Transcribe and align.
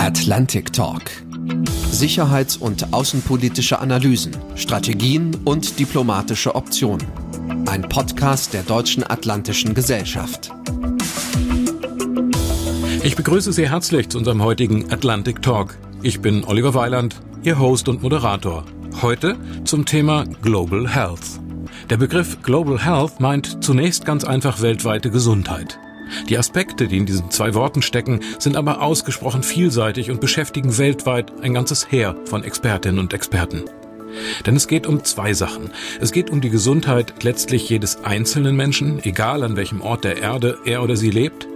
Atlantic 0.00 0.72
Talk. 0.72 1.02
Sicherheits- 1.90 2.56
und 2.56 2.94
außenpolitische 2.94 3.80
Analysen, 3.80 4.34
Strategien 4.54 5.36
und 5.44 5.78
diplomatische 5.78 6.54
Optionen. 6.54 7.06
Ein 7.66 7.82
Podcast 7.82 8.54
der 8.54 8.62
Deutschen 8.62 9.04
Atlantischen 9.04 9.74
Gesellschaft. 9.74 10.52
Ich 13.02 13.14
begrüße 13.14 13.52
Sie 13.52 13.68
herzlich 13.68 14.08
zu 14.08 14.16
unserem 14.16 14.42
heutigen 14.42 14.90
Atlantic 14.90 15.42
Talk. 15.42 15.76
Ich 16.02 16.22
bin 16.22 16.44
Oliver 16.44 16.72
Weiland, 16.72 17.20
Ihr 17.42 17.58
Host 17.58 17.86
und 17.86 18.02
Moderator. 18.02 18.64
Heute 19.02 19.36
zum 19.64 19.84
Thema 19.84 20.24
Global 20.40 20.88
Health. 20.88 21.38
Der 21.90 21.98
Begriff 21.98 22.40
Global 22.42 22.82
Health 22.82 23.20
meint 23.20 23.62
zunächst 23.62 24.06
ganz 24.06 24.24
einfach 24.24 24.62
weltweite 24.62 25.10
Gesundheit. 25.10 25.78
Die 26.28 26.38
Aspekte, 26.38 26.88
die 26.88 26.98
in 26.98 27.06
diesen 27.06 27.30
zwei 27.30 27.54
Worten 27.54 27.82
stecken, 27.82 28.20
sind 28.38 28.56
aber 28.56 28.82
ausgesprochen 28.82 29.42
vielseitig 29.42 30.10
und 30.10 30.20
beschäftigen 30.20 30.78
weltweit 30.78 31.32
ein 31.42 31.54
ganzes 31.54 31.90
Heer 31.90 32.16
von 32.24 32.44
Expertinnen 32.44 32.98
und 32.98 33.12
Experten. 33.12 33.64
Denn 34.46 34.56
es 34.56 34.66
geht 34.66 34.86
um 34.86 35.04
zwei 35.04 35.34
Sachen. 35.34 35.70
Es 36.00 36.12
geht 36.12 36.30
um 36.30 36.40
die 36.40 36.50
Gesundheit 36.50 37.22
letztlich 37.22 37.68
jedes 37.68 38.04
einzelnen 38.04 38.56
Menschen, 38.56 39.02
egal 39.04 39.42
an 39.42 39.56
welchem 39.56 39.80
Ort 39.80 40.04
der 40.04 40.18
Erde 40.18 40.58
er 40.64 40.82
oder 40.82 40.96
sie 40.96 41.10
lebt. 41.10 41.46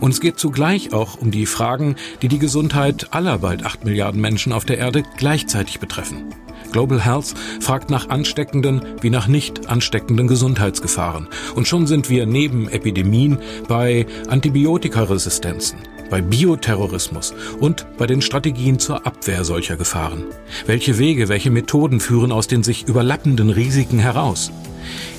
Und 0.00 0.12
es 0.12 0.20
geht 0.20 0.38
zugleich 0.38 0.92
auch 0.92 1.20
um 1.20 1.30
die 1.30 1.46
Fragen, 1.46 1.96
die 2.22 2.28
die 2.28 2.38
Gesundheit 2.38 3.08
aller 3.10 3.38
bald 3.38 3.64
acht 3.64 3.84
Milliarden 3.84 4.20
Menschen 4.20 4.52
auf 4.52 4.64
der 4.64 4.78
Erde 4.78 5.02
gleichzeitig 5.16 5.80
betreffen. 5.80 6.34
Global 6.72 7.04
Health 7.04 7.34
fragt 7.60 7.90
nach 7.90 8.08
ansteckenden 8.08 8.82
wie 9.00 9.10
nach 9.10 9.28
nicht 9.28 9.68
ansteckenden 9.68 10.28
Gesundheitsgefahren. 10.28 11.28
Und 11.54 11.66
schon 11.66 11.86
sind 11.86 12.10
wir 12.10 12.26
neben 12.26 12.68
Epidemien 12.68 13.38
bei 13.68 14.06
Antibiotikaresistenzen, 14.28 15.78
bei 16.10 16.20
Bioterrorismus 16.20 17.34
und 17.60 17.86
bei 17.96 18.06
den 18.06 18.22
Strategien 18.22 18.78
zur 18.78 19.06
Abwehr 19.06 19.44
solcher 19.44 19.76
Gefahren. 19.76 20.24
Welche 20.66 20.98
Wege, 20.98 21.28
welche 21.28 21.50
Methoden 21.50 22.00
führen 22.00 22.32
aus 22.32 22.46
den 22.46 22.62
sich 22.62 22.86
überlappenden 22.86 23.50
Risiken 23.50 23.98
heraus? 23.98 24.50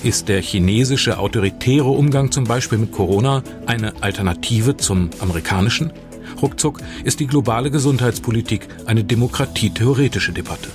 Ist 0.04 0.30
der 0.30 0.42
chinesische 0.42 1.20
autoritäre 1.20 1.90
Umgang 1.90 2.32
zum 2.32 2.46
Beispiel 2.46 2.78
mit 2.78 2.92
Corona 2.92 3.44
eine 3.66 3.94
Alternative 4.02 4.78
zum 4.78 5.10
amerikanischen? 5.20 5.92
Ruckzuck 6.42 6.80
ist 7.04 7.20
die 7.20 7.28
globale 7.28 7.70
Gesundheitspolitik 7.70 8.68
eine 8.86 9.04
demokratietheoretische 9.04 10.32
Debatte. 10.32 10.70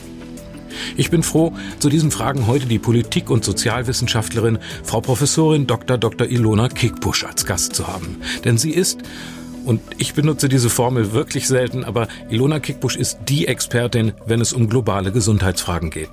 Ich 0.96 1.10
bin 1.10 1.22
froh, 1.22 1.52
zu 1.78 1.88
diesen 1.88 2.10
Fragen 2.10 2.46
heute 2.46 2.66
die 2.66 2.78
Politik- 2.78 3.30
und 3.30 3.44
Sozialwissenschaftlerin 3.44 4.58
Frau 4.82 5.00
Professorin 5.00 5.66
Dr. 5.66 5.98
Dr. 5.98 6.26
Ilona 6.26 6.68
Kickbusch 6.68 7.24
als 7.24 7.46
Gast 7.46 7.74
zu 7.74 7.86
haben. 7.86 8.16
Denn 8.44 8.58
sie 8.58 8.70
ist, 8.70 9.00
und 9.64 9.80
ich 9.96 10.14
benutze 10.14 10.48
diese 10.48 10.68
Formel 10.68 11.12
wirklich 11.12 11.48
selten, 11.48 11.84
aber 11.84 12.08
Ilona 12.28 12.60
Kickbusch 12.60 12.96
ist 12.96 13.18
die 13.28 13.46
Expertin, 13.46 14.12
wenn 14.26 14.40
es 14.40 14.52
um 14.52 14.68
globale 14.68 15.10
Gesundheitsfragen 15.10 15.90
geht. 15.90 16.10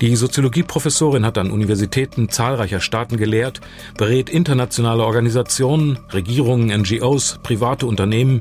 Die 0.00 0.16
Soziologieprofessorin 0.16 1.26
hat 1.26 1.36
an 1.36 1.50
Universitäten 1.50 2.30
zahlreicher 2.30 2.80
Staaten 2.80 3.18
gelehrt, 3.18 3.60
berät 3.98 4.30
internationale 4.30 5.04
Organisationen, 5.04 5.98
Regierungen, 6.12 6.68
NGOs, 6.80 7.38
private 7.42 7.86
Unternehmen, 7.86 8.40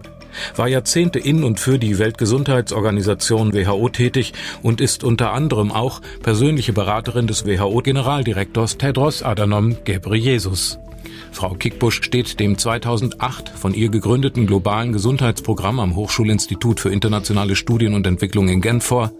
war 0.55 0.67
Jahrzehnte 0.67 1.19
in 1.19 1.43
und 1.43 1.59
für 1.59 1.79
die 1.79 1.99
Weltgesundheitsorganisation 1.99 3.53
WHO 3.53 3.89
tätig 3.89 4.33
und 4.61 4.81
ist 4.81 5.03
unter 5.03 5.33
anderem 5.33 5.71
auch 5.71 6.01
persönliche 6.23 6.73
Beraterin 6.73 7.27
des 7.27 7.45
WHO-Generaldirektors 7.45 8.77
Tedros 8.77 9.23
Adhanom 9.23 9.77
Ghebreyesus. 9.83 10.79
Frau 11.31 11.55
Kickbusch 11.55 12.03
steht 12.03 12.39
dem 12.39 12.57
2008 12.57 13.49
von 13.49 13.73
ihr 13.73 13.89
gegründeten 13.89 14.47
globalen 14.47 14.93
Gesundheitsprogramm 14.93 15.79
am 15.79 15.95
Hochschulinstitut 15.95 16.79
für 16.79 16.91
internationale 16.91 17.55
Studien 17.55 17.93
und 17.93 18.05
Entwicklung 18.05 18.49
in 18.49 18.61
Genf 18.61 18.83
vor. 18.83 19.11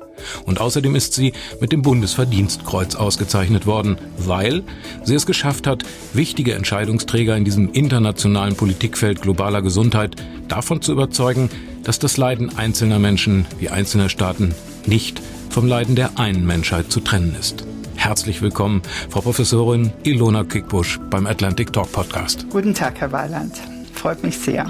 Und 0.45 0.59
außerdem 0.61 0.95
ist 0.95 1.13
sie 1.13 1.33
mit 1.59 1.71
dem 1.71 1.81
Bundesverdienstkreuz 1.81 2.95
ausgezeichnet 2.95 3.65
worden, 3.65 3.97
weil 4.17 4.63
sie 5.03 5.16
es 5.16 5.25
geschafft 5.25 5.67
hat, 5.67 5.83
wichtige 6.13 6.53
Entscheidungsträger 6.53 7.35
in 7.35 7.45
diesem 7.45 7.72
internationalen 7.72 8.56
Politikfeld 8.56 9.22
globaler 9.22 9.61
Gesundheit 9.61 10.16
davon 10.47 10.81
zu 10.81 10.91
überzeugen, 10.91 11.50
dass 11.83 12.00
das 12.00 12.17
Leiden 12.17 12.57
einzelner 12.57 13.00
Menschen 13.00 13.45
wie 13.59 13.69
einzelner 13.69 14.09
Staaten 14.09 14.53
nicht 14.85 15.22
vom 15.50 15.67
Leiden 15.67 15.95
der 15.95 16.19
einen 16.19 16.45
Menschheit 16.45 16.91
zu 16.91 17.00
trennen 17.00 17.35
ist. 17.39 17.66
Herzlich 18.01 18.41
willkommen, 18.41 18.81
Frau 19.12 19.22
Professorin 19.22 19.94
Ilona 20.01 20.44
Kickbusch 20.44 21.00
beim 21.12 21.28
Atlantic 21.28 21.72
Talk 21.72 21.91
Podcast. 21.91 22.47
Guten 22.50 22.73
Tag, 22.73 23.00
Herr 23.00 23.12
Weiland. 23.12 23.53
Freut 23.94 24.23
mich 24.23 24.39
sehr. 24.39 24.66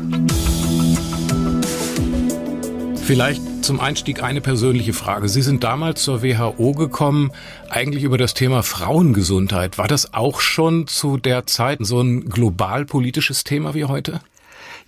Vielleicht 3.05 3.41
zum 3.63 3.79
Einstieg 3.79 4.21
eine 4.21 4.41
persönliche 4.41 4.91
Frage. 4.91 5.29
Sie 5.29 5.41
sind 5.41 5.63
damals 5.63 6.03
zur 6.03 6.23
WHO 6.23 6.73
gekommen, 6.73 7.31
eigentlich 7.69 8.03
über 8.03 8.17
das 8.17 8.33
Thema 8.33 8.63
Frauengesundheit. 8.63 9.77
War 9.77 9.87
das 9.87 10.13
auch 10.13 10.41
schon 10.41 10.87
zu 10.87 11.15
der 11.15 11.47
Zeit 11.47 11.79
so 11.79 12.01
ein 12.01 12.25
global 12.25 12.83
politisches 12.83 13.45
Thema 13.45 13.73
wie 13.73 13.85
heute? 13.85 14.19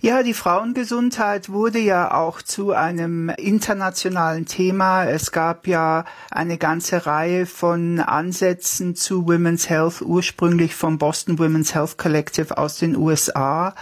Ja, 0.04 0.22
die 0.22 0.34
Frauengesundheit 0.34 1.48
wurde 1.48 1.78
ja 1.78 2.12
auch 2.12 2.42
zu 2.42 2.72
einem 2.72 3.30
internationalen 3.30 4.44
Thema. 4.44 5.06
Es 5.06 5.32
gab 5.32 5.66
ja 5.66 6.04
eine 6.30 6.58
ganze 6.58 7.06
Reihe 7.06 7.46
von 7.46 8.00
Ansätzen 8.00 8.96
zu 8.96 9.26
Women's 9.26 9.70
Health, 9.70 10.02
ursprünglich 10.02 10.74
vom 10.74 10.98
Boston 10.98 11.38
Women's 11.38 11.74
Health 11.74 11.96
Collective 11.96 12.58
aus 12.58 12.76
den 12.76 12.98
USA. 12.98 13.74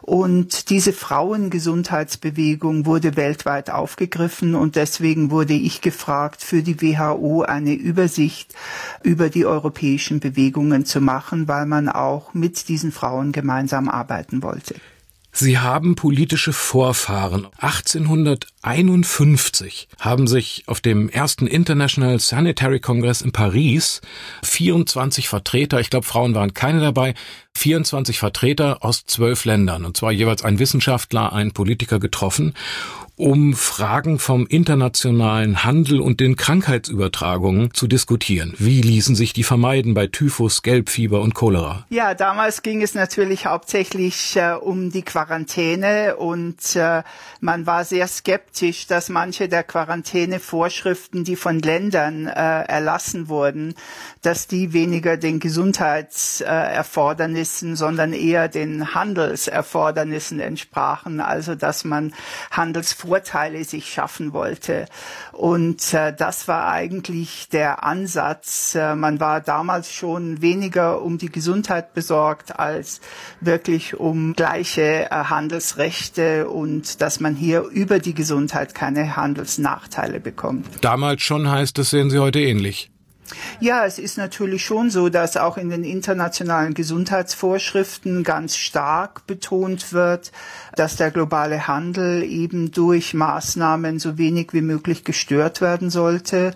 Und 0.00 0.70
diese 0.70 0.92
Frauengesundheitsbewegung 0.92 2.86
wurde 2.86 3.16
weltweit 3.16 3.68
aufgegriffen 3.70 4.54
und 4.54 4.76
deswegen 4.76 5.32
wurde 5.32 5.54
ich 5.54 5.80
gefragt, 5.80 6.44
für 6.44 6.62
die 6.62 6.80
WHO 6.80 7.42
eine 7.42 7.74
Übersicht 7.74 8.54
über 9.02 9.28
die 9.28 9.44
europäischen 9.44 10.20
Bewegungen 10.20 10.84
zu 10.84 11.00
machen, 11.00 11.48
weil 11.48 11.66
man 11.66 11.88
auch 11.88 12.32
mit 12.32 12.68
diesen 12.68 12.92
Frauen 12.92 13.32
gemeinsam 13.32 13.88
arbeiten 13.88 14.40
wollte. 14.44 14.76
Sie 15.36 15.58
haben 15.58 15.96
politische 15.96 16.52
Vorfahren. 16.52 17.48
1851 17.58 19.88
haben 19.98 20.28
sich 20.28 20.62
auf 20.66 20.80
dem 20.80 21.08
ersten 21.08 21.48
International 21.48 22.20
Sanitary 22.20 22.78
Congress 22.78 23.20
in 23.20 23.32
Paris 23.32 24.00
24 24.44 25.28
Vertreter, 25.28 25.80
ich 25.80 25.90
glaube 25.90 26.06
Frauen 26.06 26.36
waren 26.36 26.54
keine 26.54 26.78
dabei, 26.78 27.14
24 27.56 28.20
Vertreter 28.20 28.84
aus 28.84 29.06
zwölf 29.06 29.44
Ländern, 29.44 29.84
und 29.84 29.96
zwar 29.96 30.12
jeweils 30.12 30.44
ein 30.44 30.60
Wissenschaftler, 30.60 31.32
ein 31.32 31.50
Politiker 31.50 31.98
getroffen 31.98 32.54
um 33.16 33.54
Fragen 33.54 34.18
vom 34.18 34.44
internationalen 34.46 35.62
Handel 35.62 36.00
und 36.00 36.18
den 36.18 36.34
Krankheitsübertragungen 36.36 37.72
zu 37.72 37.86
diskutieren. 37.86 38.54
Wie 38.58 38.80
ließen 38.80 39.14
sich 39.14 39.32
die 39.32 39.44
vermeiden 39.44 39.94
bei 39.94 40.08
Typhus, 40.08 40.62
Gelbfieber 40.62 41.20
und 41.20 41.34
Cholera? 41.34 41.86
Ja, 41.90 42.14
damals 42.14 42.62
ging 42.62 42.82
es 42.82 42.94
natürlich 42.94 43.46
hauptsächlich 43.46 44.34
äh, 44.36 44.54
um 44.54 44.90
die 44.90 45.02
Quarantäne 45.02 46.16
und 46.16 46.74
äh, 46.74 47.04
man 47.40 47.66
war 47.66 47.84
sehr 47.84 48.08
skeptisch, 48.08 48.88
dass 48.88 49.08
manche 49.08 49.48
der 49.48 49.62
Quarantänevorschriften, 49.62 51.22
die 51.22 51.36
von 51.36 51.60
Ländern 51.60 52.26
äh, 52.26 52.32
erlassen 52.32 53.28
wurden, 53.28 53.76
dass 54.22 54.48
die 54.48 54.72
weniger 54.72 55.16
den 55.16 55.38
Gesundheitserfordernissen, 55.38 57.76
sondern 57.76 58.12
eher 58.12 58.48
den 58.48 58.92
Handelserfordernissen 58.94 60.40
entsprachen. 60.40 61.20
Also 61.20 61.54
dass 61.54 61.84
man 61.84 62.12
Handels 62.50 63.03
Vorteile 63.04 63.64
sich 63.64 63.92
schaffen 63.92 64.32
wollte. 64.32 64.86
Und 65.32 65.92
äh, 65.94 66.14
das 66.14 66.48
war 66.48 66.68
eigentlich 66.68 67.48
der 67.50 67.84
Ansatz. 67.84 68.74
Äh, 68.74 68.94
man 68.94 69.20
war 69.20 69.40
damals 69.40 69.92
schon 69.92 70.40
weniger 70.40 71.02
um 71.02 71.18
die 71.18 71.30
Gesundheit 71.30 71.94
besorgt 71.94 72.58
als 72.58 73.00
wirklich 73.40 73.98
um 73.98 74.34
gleiche 74.34 75.10
äh, 75.10 75.10
Handelsrechte 75.10 76.48
und 76.48 77.00
dass 77.00 77.20
man 77.20 77.34
hier 77.34 77.62
über 77.62 77.98
die 77.98 78.14
Gesundheit 78.14 78.74
keine 78.74 79.16
Handelsnachteile 79.16 80.20
bekommt. 80.20 80.66
Damals 80.80 81.22
schon 81.22 81.50
heißt, 81.50 81.76
das 81.78 81.90
sehen 81.90 82.10
Sie 82.10 82.18
heute 82.18 82.40
ähnlich. 82.40 82.90
Ja, 83.60 83.86
es 83.86 83.98
ist 83.98 84.18
natürlich 84.18 84.64
schon 84.64 84.90
so, 84.90 85.08
dass 85.08 85.36
auch 85.36 85.56
in 85.56 85.70
den 85.70 85.84
internationalen 85.84 86.74
Gesundheitsvorschriften 86.74 88.22
ganz 88.22 88.56
stark 88.56 89.26
betont 89.26 89.92
wird, 89.92 90.32
dass 90.76 90.96
der 90.96 91.10
globale 91.10 91.68
Handel 91.68 92.22
eben 92.22 92.70
durch 92.72 93.14
Maßnahmen 93.14 93.98
so 93.98 94.18
wenig 94.18 94.52
wie 94.52 94.60
möglich 94.60 95.04
gestört 95.04 95.60
werden 95.60 95.90
sollte. 95.90 96.54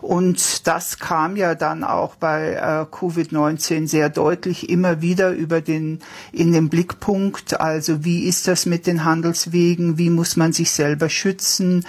Und 0.00 0.66
das 0.66 0.98
kam 0.98 1.36
ja 1.36 1.54
dann 1.54 1.84
auch 1.84 2.14
bei 2.16 2.52
äh, 2.52 2.94
Covid-19 2.94 3.88
sehr 3.88 4.08
deutlich 4.08 4.68
immer 4.70 5.02
wieder 5.02 5.30
über 5.30 5.60
den, 5.60 6.00
in 6.32 6.52
den 6.52 6.68
Blickpunkt. 6.68 7.60
Also 7.60 8.04
wie 8.04 8.24
ist 8.24 8.48
das 8.48 8.66
mit 8.66 8.86
den 8.86 9.04
Handelswegen? 9.04 9.98
Wie 9.98 10.10
muss 10.10 10.36
man 10.36 10.52
sich 10.52 10.70
selber 10.70 11.08
schützen? 11.08 11.84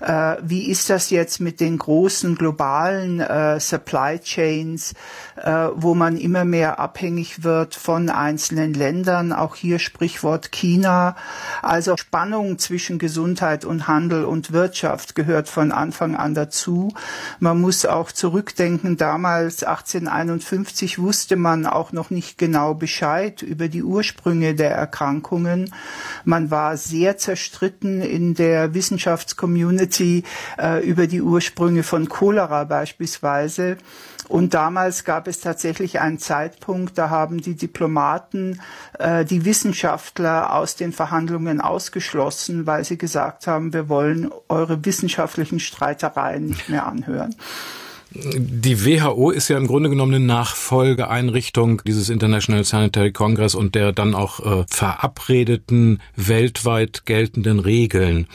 Äh, 0.00 0.36
wie 0.42 0.68
ist 0.70 0.90
das 0.90 1.10
jetzt 1.10 1.40
mit 1.40 1.60
den 1.60 1.78
großen 1.78 2.36
globalen 2.36 3.20
äh, 3.20 3.58
Supply 3.60 4.18
Chains, 4.18 4.94
äh, 5.36 5.68
wo 5.74 5.94
man 5.94 6.16
immer 6.16 6.44
mehr 6.44 6.78
abhängig 6.78 7.42
wird 7.42 7.74
von 7.74 8.08
einzelnen 8.08 8.74
Ländern. 8.74 9.32
Auch 9.32 9.56
hier 9.56 9.78
Sprichwort 9.78 10.52
China. 10.52 11.16
Also 11.62 11.96
Spannung 11.96 12.58
zwischen 12.58 12.98
Gesundheit 12.98 13.64
und 13.64 13.88
Handel 13.88 14.24
und 14.24 14.52
Wirtschaft 14.52 15.14
gehört 15.14 15.48
von 15.48 15.72
Anfang 15.72 16.14
an 16.16 16.34
dazu. 16.34 16.92
Man 17.40 17.60
muss 17.60 17.86
auch 17.86 18.12
zurückdenken, 18.12 18.96
damals 18.96 19.64
1851 19.64 20.98
wusste 20.98 21.36
man 21.36 21.66
auch 21.66 21.92
noch 21.92 22.10
nicht 22.10 22.38
genau 22.38 22.74
Bescheid 22.74 23.42
über 23.42 23.68
die 23.68 23.82
Ursprünge 23.82 24.54
der 24.54 24.72
Erkrankungen. 24.72 25.72
Man 26.24 26.50
war 26.50 26.76
sehr 26.76 27.16
zerstritten 27.16 28.00
in 28.00 28.34
der 28.34 28.74
Wissenschaftscommunity 28.74 30.24
äh, 30.58 30.84
über 30.86 31.06
die 31.06 31.22
Ursprünge 31.22 31.82
von 31.82 32.08
Cholera 32.08 32.64
beispielsweise. 32.64 33.78
Und 34.28 34.54
damals 34.54 35.04
gab 35.04 35.28
es 35.28 35.40
tatsächlich 35.40 36.00
einen 36.00 36.18
Zeitpunkt, 36.18 36.96
da 36.96 37.10
haben 37.10 37.40
die 37.40 37.54
Diplomaten 37.54 38.60
äh, 38.98 39.24
die 39.24 39.44
Wissenschaftler 39.44 40.54
aus 40.54 40.76
den 40.76 40.92
Verhandlungen 40.92 41.60
ausgeschlossen, 41.60 42.66
weil 42.66 42.84
sie 42.84 42.98
gesagt 42.98 43.46
haben, 43.46 43.72
wir 43.72 43.88
wollen 43.88 44.30
eure 44.48 44.84
wissenschaftlichen 44.84 45.60
Streitereien 45.60 46.46
nicht 46.46 46.68
mehr 46.68 46.86
anhören. 46.86 47.34
Die 48.16 48.84
WHO 48.84 49.30
ist 49.30 49.48
ja 49.48 49.56
im 49.56 49.66
Grunde 49.66 49.90
genommen 49.90 50.14
eine 50.14 50.24
Nachfolgeeinrichtung 50.24 51.82
dieses 51.84 52.10
International 52.10 52.62
Sanitary 52.62 53.10
Congress 53.10 53.56
und 53.56 53.74
der 53.74 53.92
dann 53.92 54.14
auch 54.14 54.38
äh, 54.40 54.64
verabredeten 54.68 56.00
weltweit 56.14 57.06
geltenden 57.06 57.58
Regeln. 57.58 58.28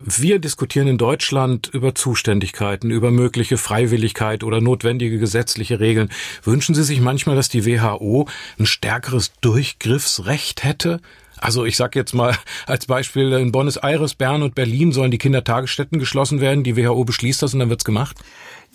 Wir 0.00 0.40
diskutieren 0.40 0.88
in 0.88 0.98
Deutschland 0.98 1.68
über 1.72 1.94
Zuständigkeiten, 1.94 2.90
über 2.90 3.12
mögliche 3.12 3.58
Freiwilligkeit 3.58 4.42
oder 4.42 4.60
notwendige 4.60 5.18
gesetzliche 5.18 5.78
Regeln. 5.78 6.08
Wünschen 6.42 6.74
Sie 6.74 6.82
sich 6.82 7.00
manchmal, 7.00 7.36
dass 7.36 7.48
die 7.48 7.64
WHO 7.64 8.26
ein 8.58 8.66
stärkeres 8.66 9.32
Durchgriffsrecht 9.40 10.64
hätte? 10.64 11.00
Also 11.42 11.64
ich 11.64 11.76
sage 11.76 11.98
jetzt 11.98 12.14
mal 12.14 12.36
als 12.66 12.86
Beispiel, 12.86 13.32
in 13.32 13.52
Buenos 13.52 13.76
Aires, 13.76 14.14
Bern 14.14 14.42
und 14.42 14.54
Berlin 14.54 14.92
sollen 14.92 15.10
die 15.10 15.18
Kindertagesstätten 15.18 15.98
geschlossen 15.98 16.40
werden. 16.40 16.62
Die 16.62 16.76
WHO 16.76 17.04
beschließt 17.04 17.42
das 17.42 17.52
und 17.52 17.60
dann 17.60 17.68
wird's 17.68 17.84
gemacht. 17.84 18.16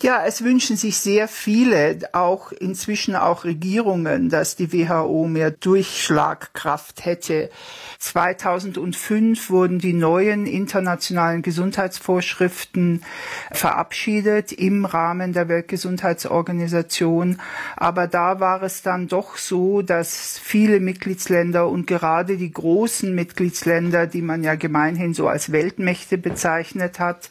Ja, 0.00 0.24
es 0.24 0.44
wünschen 0.44 0.76
sich 0.76 0.98
sehr 0.98 1.26
viele, 1.26 1.98
auch 2.12 2.52
inzwischen 2.52 3.16
auch 3.16 3.42
Regierungen, 3.42 4.28
dass 4.28 4.54
die 4.54 4.72
WHO 4.72 5.26
mehr 5.26 5.50
Durchschlagkraft 5.50 7.04
hätte. 7.04 7.50
2005 7.98 9.50
wurden 9.50 9.80
die 9.80 9.94
neuen 9.94 10.46
internationalen 10.46 11.42
Gesundheitsvorschriften 11.42 13.02
verabschiedet 13.50 14.52
im 14.52 14.84
Rahmen 14.84 15.32
der 15.32 15.48
Weltgesundheitsorganisation. 15.48 17.40
Aber 17.76 18.06
da 18.06 18.38
war 18.38 18.62
es 18.62 18.82
dann 18.82 19.08
doch 19.08 19.36
so, 19.36 19.82
dass 19.82 20.38
viele 20.38 20.78
Mitgliedsländer 20.78 21.66
und 21.66 21.88
gerade 21.88 22.36
die 22.36 22.52
großen 22.58 23.14
Mitgliedsländer, 23.14 24.06
die 24.06 24.22
man 24.22 24.42
ja 24.42 24.54
gemeinhin 24.54 25.14
so 25.14 25.28
als 25.28 25.52
Weltmächte 25.52 26.18
bezeichnet 26.18 26.98
hat, 26.98 27.30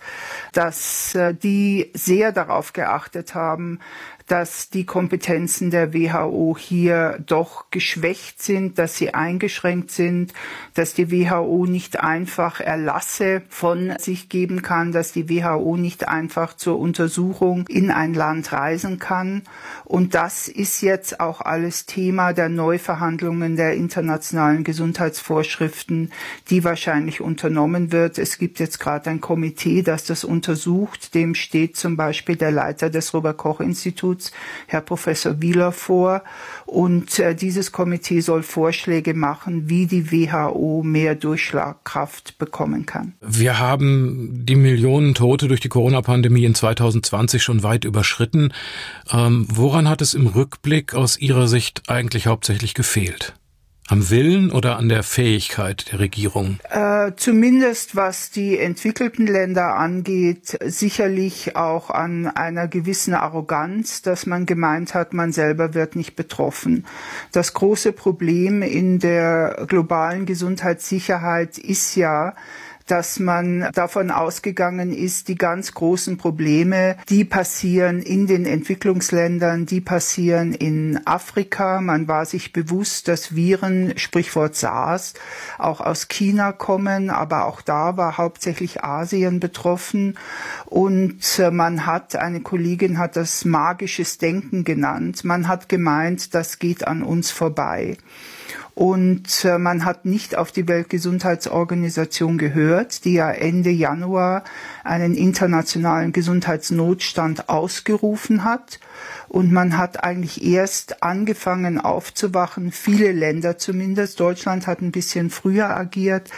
dass 0.54 1.14
äh, 1.16 1.34
die 1.34 1.92
sehr 1.94 2.32
darauf 2.32 2.48
darauf 2.48 2.74
geachtet 2.74 3.36
haben, 3.36 3.80
dass 4.28 4.70
die 4.70 4.86
Kompetenzen 4.86 5.72
der 5.72 5.94
WHO 5.94 6.58
hier 6.60 7.18
doch 7.26 7.72
geschwächt 7.72 8.44
sind, 8.44 8.78
dass 8.78 8.98
sie 8.98 9.14
eingeschränkt 9.14 9.90
sind, 9.90 10.34
dass 10.74 10.94
die 10.94 11.12
WHO 11.12 11.66
nicht 11.66 12.02
einfach 12.02 12.60
Erlasse 12.60 13.42
von 13.48 13.94
sich 14.00 14.28
geben 14.28 14.62
kann, 14.62 14.92
dass 14.92 15.14
die 15.14 15.30
WHO 15.30 15.78
nicht 15.78 16.10
einfach 16.10 16.56
zur 16.56 16.78
Untersuchung 16.78 17.66
in 17.70 17.90
ein 17.90 18.14
Land 18.14 18.52
reisen 18.52 19.00
kann. 19.00 19.44
Und 19.86 20.14
das 20.14 20.50
ist 20.50 20.82
jetzt 20.82 21.22
auch 21.22 21.40
alles 21.40 21.86
Thema 21.86 22.34
der 22.34 22.50
Neuverhandlungen 22.50 23.56
der 23.56 23.76
internationalen 23.76 24.66
Gesundheitsvorschriften, 24.66 26.12
die 26.50 26.66
wahrscheinlich 26.66 27.22
unternommen 27.22 27.94
wird. 27.94 28.18
Es 28.18 28.38
gibt 28.38 28.60
jetzt 28.60 28.82
gerade 28.82 29.10
ein 29.10 29.22
Komitee, 29.22 29.84
das 29.84 30.04
das 30.04 30.26
untersucht. 30.26 31.16
Dem 31.16 31.34
steht 31.34 31.78
zum 31.78 31.96
Beispiel 31.96 32.36
der 32.36 32.52
Leiter 32.52 32.90
des 32.90 33.14
Robert 33.14 33.38
Koch 33.38 33.62
Instituts 33.62 34.17
Instituts, 34.18 34.32
Herr 34.68 34.82
Professor 34.82 35.42
Wieler, 35.42 35.72
vor. 35.72 36.24
Und 36.66 37.20
äh, 37.20 37.36
dieses 37.36 37.72
Komitee 37.72 38.20
soll 38.20 38.44
Vorschläge 38.44 39.14
machen, 39.14 39.70
wie 39.70 39.86
die 39.86 40.12
WHO 40.12 40.82
mehr 40.84 41.16
Durchschlagkraft 41.16 42.38
bekommen 42.38 42.86
kann. 42.86 43.14
Wir 43.22 43.60
haben 43.60 44.46
die 44.46 44.56
Millionen 44.56 45.14
Tote 45.14 45.48
durch 45.48 45.62
die 45.62 45.70
Corona-Pandemie 45.70 46.46
in 46.46 46.56
2020 46.56 47.42
schon 47.44 47.64
weit 47.64 47.86
überschritten. 47.86 48.54
Ähm, 49.12 49.48
woran 49.50 49.88
hat 49.88 50.02
es 50.02 50.14
im 50.14 50.28
Rückblick 50.28 50.94
aus 50.94 51.18
Ihrer 51.18 51.48
Sicht 51.48 51.84
eigentlich 51.88 52.28
hauptsächlich 52.28 52.74
gefehlt? 52.74 53.37
Am 53.90 54.10
Willen 54.10 54.52
oder 54.52 54.76
an 54.76 54.90
der 54.90 55.02
Fähigkeit 55.02 55.94
der 55.94 56.00
Regierung? 56.00 56.60
Äh, 56.70 57.14
zumindest 57.16 57.96
was 57.96 58.32
die 58.32 58.60
entwickelten 58.60 59.26
Länder 59.26 59.76
angeht, 59.76 60.58
sicherlich 60.66 61.56
auch 61.56 61.90
an 61.90 62.28
einer 62.28 62.68
gewissen 62.68 63.14
Arroganz, 63.14 64.02
dass 64.02 64.26
man 64.26 64.46
gemeint 64.46 64.94
hat, 64.94 65.14
man 65.14 65.32
selber 65.32 65.74
wird 65.74 65.96
nicht 65.96 66.18
betroffen. 66.18 66.86
Das 67.32 67.54
große 67.54 67.94
Problem 67.94 68.62
in 68.62 69.00
der 69.00 69.66
globalen 69.70 70.26
Gesundheitssicherheit 70.26 71.58
ist 71.58 71.96
ja, 71.96 72.36
dass 72.88 73.20
man 73.20 73.70
davon 73.74 74.12
ausgegangen 74.12 74.92
ist, 74.94 75.28
die 75.28 75.36
ganz 75.36 75.74
großen 75.74 76.18
Probleme, 76.18 76.98
die 77.10 77.26
passieren 77.26 78.02
in 78.02 78.28
den 78.28 78.46
Entwicklungsländern, 78.46 79.66
die 79.66 79.82
passieren 79.82 80.54
in 80.54 81.00
Afrika. 81.06 81.82
Man 81.82 82.08
war 82.08 82.26
sich 82.26 82.54
bewusst, 82.54 83.08
dass 83.08 83.36
Viren, 83.36 83.98
Sprichwort 83.98 84.56
SARS, 84.56 85.14
auch 85.58 85.82
aus 85.82 86.08
China 86.08 86.52
kommen, 86.52 87.10
aber 87.10 87.46
auch 87.46 87.62
da 87.62 87.98
war 87.98 88.18
hauptsächlich 88.18 88.84
Asien 88.84 89.40
betroffen. 89.40 90.18
Und 90.66 91.40
äh, 91.40 91.52
man 91.52 91.86
hat, 91.86 92.16
eine 92.16 92.42
Kollegin 92.42 92.98
hat 92.98 93.16
das 93.16 93.46
magisches 93.46 94.18
Denken 94.18 94.64
genannt. 94.64 95.24
Man 95.24 95.48
hat 95.48 95.70
gemeint, 95.70 96.34
das 96.34 96.60
geht 96.60 96.88
an 96.88 97.04
uns 97.04 97.32
vorbei. 97.32 97.98
Und 98.78 99.44
äh, 99.44 99.58
man 99.58 99.86
hat 99.86 100.06
nicht 100.06 100.38
auf 100.38 100.52
die 100.52 100.68
Weltgesundheitsorganisation 100.68 102.38
gehört, 102.38 103.06
die 103.06 103.14
ja 103.14 103.32
Ende 103.32 103.72
Januar 103.72 104.44
einen 104.84 105.16
internationalen 105.16 106.12
Gesundheitsnotstand 106.12 107.50
ausgerufen 107.50 108.44
hat. 108.44 108.80
Und 109.30 109.52
man 109.52 109.80
hat 109.80 110.04
eigentlich 110.04 110.46
erst 110.46 111.02
angefangen 111.02 111.80
aufzuwachen, 111.82 112.72
viele 112.72 113.14
Länder 113.14 113.58
zumindest. 113.58 114.20
Deutschland 114.20 114.68
hat 114.68 114.82
ein 114.82 114.92
bisschen 114.92 115.32
früher 115.32 115.76
agiert, 115.76 116.30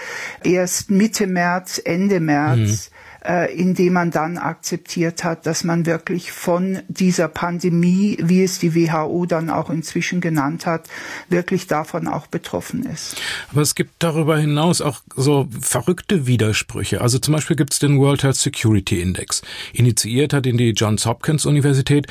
erst 0.41 0.91
Mitte 0.91 1.27
März, 1.27 1.81
Ende 1.83 2.21
März. 2.21 2.89
Mhm 2.89 2.99
äh, 3.25 3.54
indem 3.54 3.93
man 3.93 4.12
dann 4.12 4.38
akzeptiert 4.38 5.24
hat, 5.24 5.46
dass 5.46 5.63
man 5.63 5.86
wirklich 5.86 6.32
von 6.32 6.79
dieser 6.88 7.27
Pandemie, 7.27 8.17
wie 8.22 8.43
es 8.43 8.60
die 8.60 8.75
WHO 8.75 9.25
dann 9.25 9.50
auch 9.50 9.70
inzwischen 9.70 10.22
genannt 10.22 10.65
hat, 10.65 10.88
wirklich 11.27 11.67
davon 11.67 12.08
auch 12.08 12.27
betroffen 12.27 12.86
ist. 12.86 13.17
Aber 13.51 13.62
es 13.62 13.75
gibt 13.75 13.91
darüber 14.00 14.38
hinaus 14.38 14.82
auch 14.82 15.01
so 15.15 15.48
verrückte 15.60 16.27
Widersprüche. 16.27 17.01
Also 17.01 17.20
zum 17.20 17.34
Beispiel 17.34 17.55
gibt 17.55 17.74
es 17.74 17.79
den 17.79 18.00
World 18.00 18.24
Health 18.24 18.38
Security 18.38 19.01
Index. 19.01 19.41
Initiiert 19.74 20.34
hat 20.34 20.46
ihn 20.46 20.58
die 20.58 20.72
Johns 20.72 21.05
Hopkins 21.05 21.46
Universität. 21.46 22.08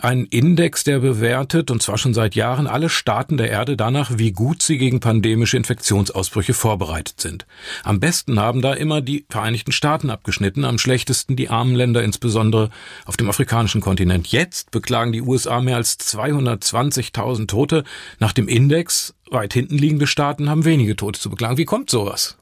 Ein 0.00 0.24
Index, 0.24 0.84
der 0.84 1.00
bewertet, 1.00 1.70
und 1.70 1.82
zwar 1.82 1.98
schon 1.98 2.14
seit 2.14 2.34
Jahren, 2.34 2.66
alle 2.66 2.88
Staaten 2.88 3.36
der 3.36 3.50
Erde 3.50 3.76
danach, 3.76 4.12
wie 4.16 4.32
gut 4.32 4.62
sie 4.62 4.78
gegen 4.78 5.00
pandemische 5.00 5.56
Infektionsausbrüche 5.56 6.54
vorbereitet 6.54 7.20
sind. 7.20 7.46
Am 7.82 8.00
besten 8.00 8.40
haben 8.40 8.62
da 8.62 8.72
immer 8.72 9.00
die 9.00 9.26
Vereinigten 9.28 9.72
Staaten 9.72 10.10
abgeschnitten 10.10 10.45
abgeschnitten, 10.46 10.64
am 10.64 10.78
schlechtesten 10.78 11.36
die 11.36 11.48
armen 11.48 11.74
Länder, 11.74 12.02
insbesondere 12.02 12.70
auf 13.04 13.16
dem 13.16 13.28
afrikanischen 13.28 13.80
Kontinent. 13.80 14.28
Jetzt 14.28 14.70
beklagen 14.70 15.12
die 15.12 15.22
USA 15.22 15.60
mehr 15.60 15.76
als 15.76 15.98
220.000 15.98 17.46
Tote. 17.48 17.84
Nach 18.18 18.32
dem 18.32 18.48
Index 18.48 19.14
weit 19.30 19.52
hinten 19.52 19.76
liegende 19.76 20.06
Staaten 20.06 20.48
haben 20.48 20.64
wenige 20.64 20.94
Tote 20.94 21.18
zu 21.18 21.30
beklagen. 21.30 21.56
Wie 21.56 21.64
kommt 21.64 21.90
sowas? 21.90 22.38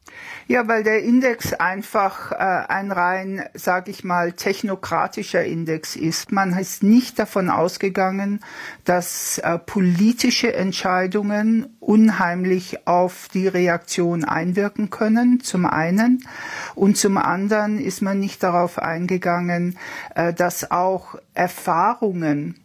Ja, 0.47 0.69
weil 0.69 0.83
der 0.83 1.03
Index 1.03 1.55
einfach 1.55 2.33
äh, 2.33 2.35
ein 2.37 2.93
rein, 2.93 3.49
sage 3.55 3.91
ich 3.91 4.05
mal, 4.05 4.33
technokratischer 4.33 5.43
Index 5.43 5.97
ist. 5.97 6.33
Man 6.33 6.53
ist 6.59 6.83
nicht 6.83 7.19
davon 7.19 7.49
ausgegangen, 7.49 8.41
dass 8.85 9.39
äh, 9.39 9.59
politische 9.59 10.53
Entscheidungen 10.53 11.75
unheimlich 11.81 12.87
auf 12.87 13.29
die 13.33 13.49
Reaktion 13.49 14.25
einwirken 14.25 14.91
können, 14.91 15.41
zum 15.41 15.65
einen. 15.65 16.27
Und 16.75 16.99
zum 16.99 17.17
anderen 17.17 17.79
ist 17.79 18.03
man 18.03 18.21
nicht 18.21 18.43
darauf 18.43 18.79
eingegangen, 18.79 19.79
äh, 20.15 20.35
dass 20.35 20.71
auch 20.71 21.15
Erfahrungen 21.33 22.63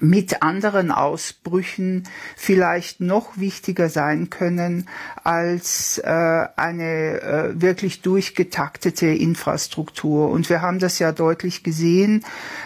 mit 0.00 0.42
anderen 0.42 0.90
Ausbrüchen 0.90 2.04
vielleicht 2.36 3.00
noch 3.00 3.38
wichtiger 3.38 3.88
sein 3.88 4.30
können 4.30 4.88
als 5.22 5.98
äh, 5.98 6.46
eine 6.56 7.20
äh, 7.20 7.60
wirklich 7.60 8.02
durchgetaktete 8.02 9.06
Infrastruktur. 9.06 10.30
Und 10.30 10.50
wir 10.50 10.62
haben 10.62 10.78
das 10.78 10.98
ja 10.98 11.12
deutlich 11.12 11.62
gesehen 11.62 12.24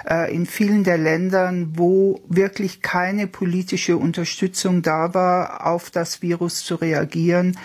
äh, 0.09 0.35
in 0.35 0.47
vielen 0.47 0.85
der 0.85 0.99
Ländern, 0.99 1.73
wo 1.75 2.21
wirklich 2.29 2.83
keine 2.83 3.27
politische 3.27 3.97
Unterstützung 3.97 4.83
da 4.83 5.15
war, 5.15 5.67
auf 5.67 5.91
das 5.91 6.23
Virus 6.23 6.65
zu 6.65 6.77
reagieren 6.77 7.57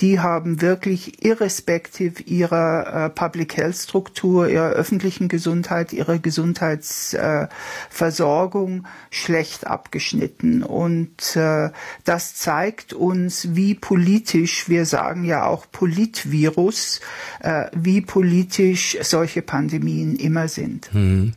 die 0.00 0.20
haben 0.20 0.60
wirklich 0.60 1.24
irrespektiv 1.24 2.26
ihrer 2.26 3.06
äh, 3.06 3.10
Public 3.10 3.56
Health 3.56 3.76
Struktur, 3.76 4.48
ihrer 4.48 4.70
öffentlichen 4.70 5.28
Gesundheit, 5.28 5.92
ihrer 5.92 6.18
Gesundheitsversorgung 6.18 8.86
schlecht 9.10 9.66
abgeschnitten. 9.66 10.62
Und 10.62 11.36
äh, 11.36 11.70
das 12.04 12.34
zeigt 12.34 12.92
uns, 12.92 13.54
wie 13.54 13.74
politisch, 13.74 14.68
wir 14.68 14.84
sagen 14.86 15.24
ja 15.24 15.46
auch 15.46 15.66
Politvirus, 15.70 17.00
äh, 17.40 17.66
wie 17.74 18.00
politisch 18.00 18.96
solche 19.02 19.42
Pandemien 19.42 20.16
immer 20.16 20.48
sind. 20.48 20.92
Hm. 20.92 21.34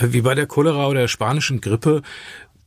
Wie 0.00 0.20
bei 0.20 0.36
der 0.36 0.46
Cholera 0.46 0.86
oder 0.86 1.00
der 1.00 1.08
spanischen 1.08 1.60
Grippe 1.60 2.02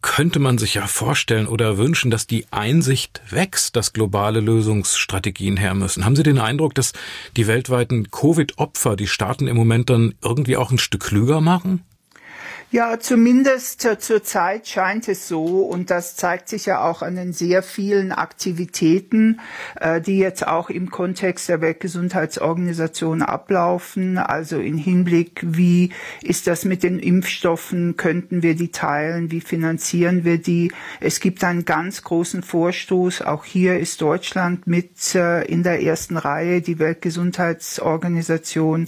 könnte 0.02 0.40
man 0.40 0.58
sich 0.58 0.74
ja 0.74 0.88
vorstellen 0.88 1.48
oder 1.48 1.78
wünschen, 1.78 2.12
dass 2.12 2.28
die 2.28 2.46
Einsicht 2.52 3.22
wächst, 3.30 3.76
dass 3.76 3.94
globale 3.94 4.40
Lösungsstrategien 4.40 5.58
her 5.58 5.74
müssen. 5.74 6.06
Haben 6.06 6.16
Sie 6.16 6.24
den 6.24 6.40
Eindruck, 6.40 6.76
dass 6.76 6.94
die 7.38 7.48
weltweiten 7.48 8.10
Covid-Opfer 8.10 8.96
die 8.96 9.08
Staaten 9.08 9.48
im 9.48 9.56
Moment 9.56 9.90
dann 9.90 10.16
irgendwie 10.22 10.58
auch 10.58 10.72
ein 10.72 10.80
Stück 10.80 11.04
klüger 11.04 11.42
machen? 11.42 11.84
Ja, 12.74 13.02
zumindest 13.02 13.86
zur 14.00 14.24
Zeit 14.24 14.66
scheint 14.66 15.10
es 15.10 15.28
so 15.28 15.66
und 15.66 15.90
das 15.90 16.16
zeigt 16.16 16.48
sich 16.48 16.68
ja 16.68 16.82
auch 16.82 17.02
an 17.02 17.18
den 17.18 17.34
sehr 17.34 17.64
vielen 17.64 18.14
Aktivitäten, 18.14 19.42
äh, 19.76 20.00
die 20.00 20.18
jetzt 20.18 20.48
auch 20.48 20.70
im 20.70 20.90
Kontext 20.90 21.50
der 21.50 21.60
Weltgesundheitsorganisation 21.60 23.24
ablaufen. 23.24 24.18
Also 24.18 24.60
in 24.60 24.78
Hinblick, 24.78 25.42
wie 25.44 25.92
ist 26.22 26.48
das 26.48 26.64
mit 26.64 26.84
den 26.84 26.98
Impfstoffen? 26.98 27.98
Könnten 27.98 28.42
wir 28.42 28.56
die 28.56 28.72
teilen? 28.72 29.32
Wie 29.32 29.42
finanzieren 29.42 30.24
wir 30.24 30.38
die? 30.38 30.72
Es 31.02 31.20
gibt 31.20 31.44
einen 31.44 31.66
ganz 31.66 32.04
großen 32.04 32.42
Vorstoß. 32.42 33.24
Auch 33.24 33.44
hier 33.44 33.80
ist 33.80 34.02
Deutschland 34.02 34.66
mit 34.66 35.14
äh, 35.14 35.44
in 35.44 35.64
der 35.64 35.84
ersten 35.84 36.16
Reihe. 36.16 36.62
Die 36.62 36.80
Weltgesundheitsorganisation 36.80 38.88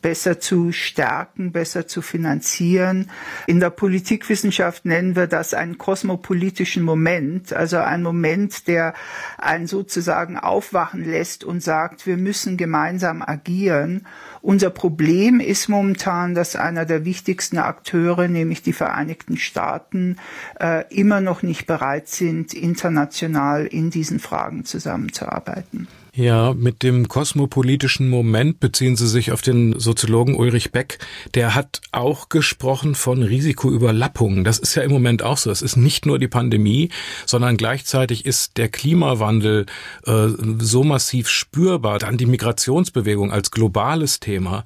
besser 0.00 0.40
zu 0.40 0.72
stärken, 0.72 1.52
besser 1.52 1.86
zu 1.86 2.02
finanzieren. 2.02 3.10
In 3.46 3.60
der 3.60 3.70
Politikwissenschaft 3.70 4.84
nennen 4.84 5.16
wir 5.16 5.26
das 5.26 5.54
einen 5.54 5.78
kosmopolitischen 5.78 6.82
Moment, 6.82 7.52
also 7.52 7.78
ein 7.78 8.02
Moment, 8.02 8.68
der 8.68 8.94
einen 9.38 9.66
sozusagen 9.66 10.38
aufwachen 10.38 11.04
lässt 11.04 11.44
und 11.44 11.62
sagt, 11.62 12.06
wir 12.06 12.16
müssen 12.16 12.56
gemeinsam 12.56 13.22
agieren. 13.22 14.06
Unser 14.40 14.70
Problem 14.70 15.40
ist 15.40 15.68
momentan, 15.68 16.34
dass 16.34 16.56
einer 16.56 16.84
der 16.84 17.04
wichtigsten 17.04 17.58
Akteure, 17.58 18.28
nämlich 18.28 18.62
die 18.62 18.72
Vereinigten 18.72 19.36
Staaten, 19.36 20.16
äh, 20.60 20.84
immer 20.94 21.20
noch 21.20 21.42
nicht 21.42 21.66
bereit 21.66 22.08
sind, 22.08 22.54
international 22.54 23.66
in 23.66 23.90
diesen 23.90 24.20
Fragen 24.20 24.64
zusammenzuarbeiten. 24.64 25.88
Ja, 26.14 26.54
mit 26.54 26.82
dem 26.82 27.08
kosmopolitischen 27.08 28.08
Moment 28.08 28.60
beziehen 28.60 28.96
Sie 28.96 29.06
sich 29.06 29.30
auf 29.30 29.42
den 29.42 29.78
Soziologen 29.78 30.34
Ulrich 30.34 30.72
Beck. 30.72 30.98
Der 31.34 31.54
hat 31.54 31.80
auch 31.92 32.28
gesprochen 32.28 32.94
von 32.94 33.22
Risikoüberlappungen. 33.22 34.42
Das 34.42 34.58
ist 34.58 34.74
ja 34.74 34.82
im 34.82 34.90
Moment 34.90 35.22
auch 35.22 35.36
so. 35.36 35.50
Es 35.50 35.62
ist 35.62 35.76
nicht 35.76 36.06
nur 36.06 36.18
die 36.18 36.28
Pandemie, 36.28 36.90
sondern 37.26 37.56
gleichzeitig 37.56 38.26
ist 38.26 38.56
der 38.56 38.68
Klimawandel 38.68 39.66
äh, 40.06 40.28
so 40.58 40.82
massiv 40.82 41.28
spürbar. 41.28 41.98
Dann 41.98 42.16
die 42.16 42.26
Migrationsbewegung 42.26 43.30
als 43.30 43.50
globales 43.50 44.18
Thema. 44.18 44.64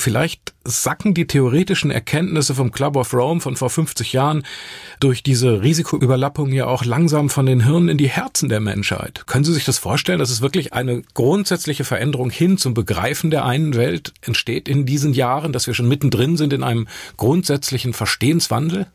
Vielleicht 0.00 0.54
sacken 0.64 1.14
die 1.14 1.26
theoretischen 1.26 1.90
Erkenntnisse 1.90 2.54
vom 2.54 2.72
Club 2.72 2.96
of 2.96 3.12
Rome 3.14 3.40
von 3.40 3.56
vor 3.56 3.70
50 3.70 4.12
Jahren 4.12 4.44
durch 4.98 5.22
diese 5.22 5.62
Risikoüberlappung 5.62 6.52
ja 6.52 6.66
auch 6.66 6.84
langsam 6.84 7.28
von 7.28 7.46
den 7.46 7.64
Hirnen 7.64 7.88
in 7.88 7.98
die 7.98 8.08
Herzen 8.08 8.48
der 8.48 8.60
Menschheit. 8.60 9.26
Können 9.26 9.44
Sie 9.44 9.52
sich 9.52 9.64
das 9.64 9.78
vorstellen, 9.78 10.18
dass 10.18 10.30
es 10.30 10.40
wirklich 10.40 10.72
eine 10.72 11.02
grundsätzliche 11.14 11.84
Veränderung 11.84 12.30
hin 12.30 12.58
zum 12.58 12.74
Begreifen 12.74 13.30
der 13.30 13.44
einen 13.44 13.74
Welt 13.74 14.12
entsteht 14.22 14.68
in 14.68 14.86
diesen 14.86 15.12
Jahren, 15.12 15.52
dass 15.52 15.66
wir 15.66 15.74
schon 15.74 15.88
mittendrin 15.88 16.36
sind 16.36 16.52
in 16.52 16.62
einem 16.62 16.88
grundsätzlichen 17.16 17.92
Verstehenswandel? 17.92 18.86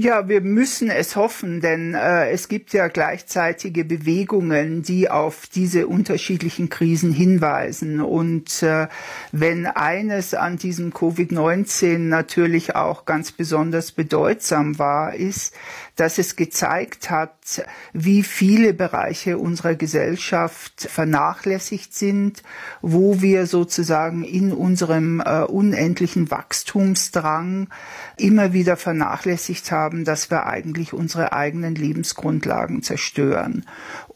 Ja, 0.00 0.28
wir 0.28 0.42
müssen 0.42 0.90
es 0.90 1.16
hoffen, 1.16 1.60
denn 1.60 1.92
äh, 1.94 2.30
es 2.30 2.46
gibt 2.46 2.72
ja 2.72 2.86
gleichzeitige 2.86 3.84
Bewegungen, 3.84 4.84
die 4.84 5.10
auf 5.10 5.48
diese 5.52 5.88
unterschiedlichen 5.88 6.68
Krisen 6.68 7.12
hinweisen. 7.12 8.00
Und 8.00 8.62
äh, 8.62 8.86
wenn 9.32 9.66
eines 9.66 10.34
an 10.34 10.56
diesem 10.56 10.92
Covid-19 10.92 11.98
natürlich 11.98 12.76
auch 12.76 13.06
ganz 13.06 13.32
besonders 13.32 13.90
bedeutsam 13.90 14.78
war, 14.78 15.16
ist, 15.16 15.52
dass 15.98 16.18
es 16.18 16.36
gezeigt 16.36 17.10
hat, 17.10 17.66
wie 17.92 18.22
viele 18.22 18.72
Bereiche 18.72 19.36
unserer 19.36 19.74
Gesellschaft 19.74 20.86
vernachlässigt 20.88 21.92
sind, 21.92 22.44
wo 22.82 23.20
wir 23.20 23.46
sozusagen 23.46 24.22
in 24.22 24.52
unserem 24.52 25.20
äh, 25.20 25.40
unendlichen 25.42 26.30
Wachstumsdrang 26.30 27.68
immer 28.16 28.52
wieder 28.52 28.76
vernachlässigt 28.76 29.72
haben, 29.72 30.04
dass 30.04 30.30
wir 30.30 30.46
eigentlich 30.46 30.92
unsere 30.92 31.32
eigenen 31.32 31.74
Lebensgrundlagen 31.74 32.84
zerstören. 32.84 33.66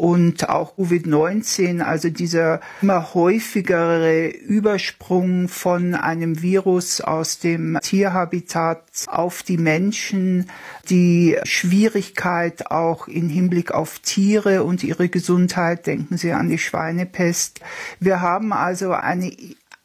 Und 0.02 0.49
auch 0.49 0.76
Covid-19, 0.78 1.80
also 1.80 2.11
dieser 2.11 2.61
immer 2.80 3.14
häufigere 3.14 4.30
Übersprung 4.30 5.47
von 5.47 5.94
einem 5.94 6.42
Virus 6.42 7.00
aus 7.00 7.38
dem 7.38 7.78
Tierhabitat 7.80 8.82
auf 9.06 9.44
die 9.44 9.59
Menschen, 9.59 10.50
die 10.90 11.38
Schwierigkeit 11.44 12.68
auch 12.73 13.06
in 13.06 13.28
Hinblick 13.28 13.71
auf 13.71 14.00
Tiere 14.00 14.64
und 14.64 14.82
ihre 14.82 15.09
Gesundheit, 15.09 15.87
denken 15.87 16.16
Sie 16.16 16.32
an 16.32 16.49
die 16.49 16.59
Schweinepest. 16.59 17.61
Wir 18.00 18.21
haben 18.21 18.52
also 18.52 18.90
eine 18.90 19.30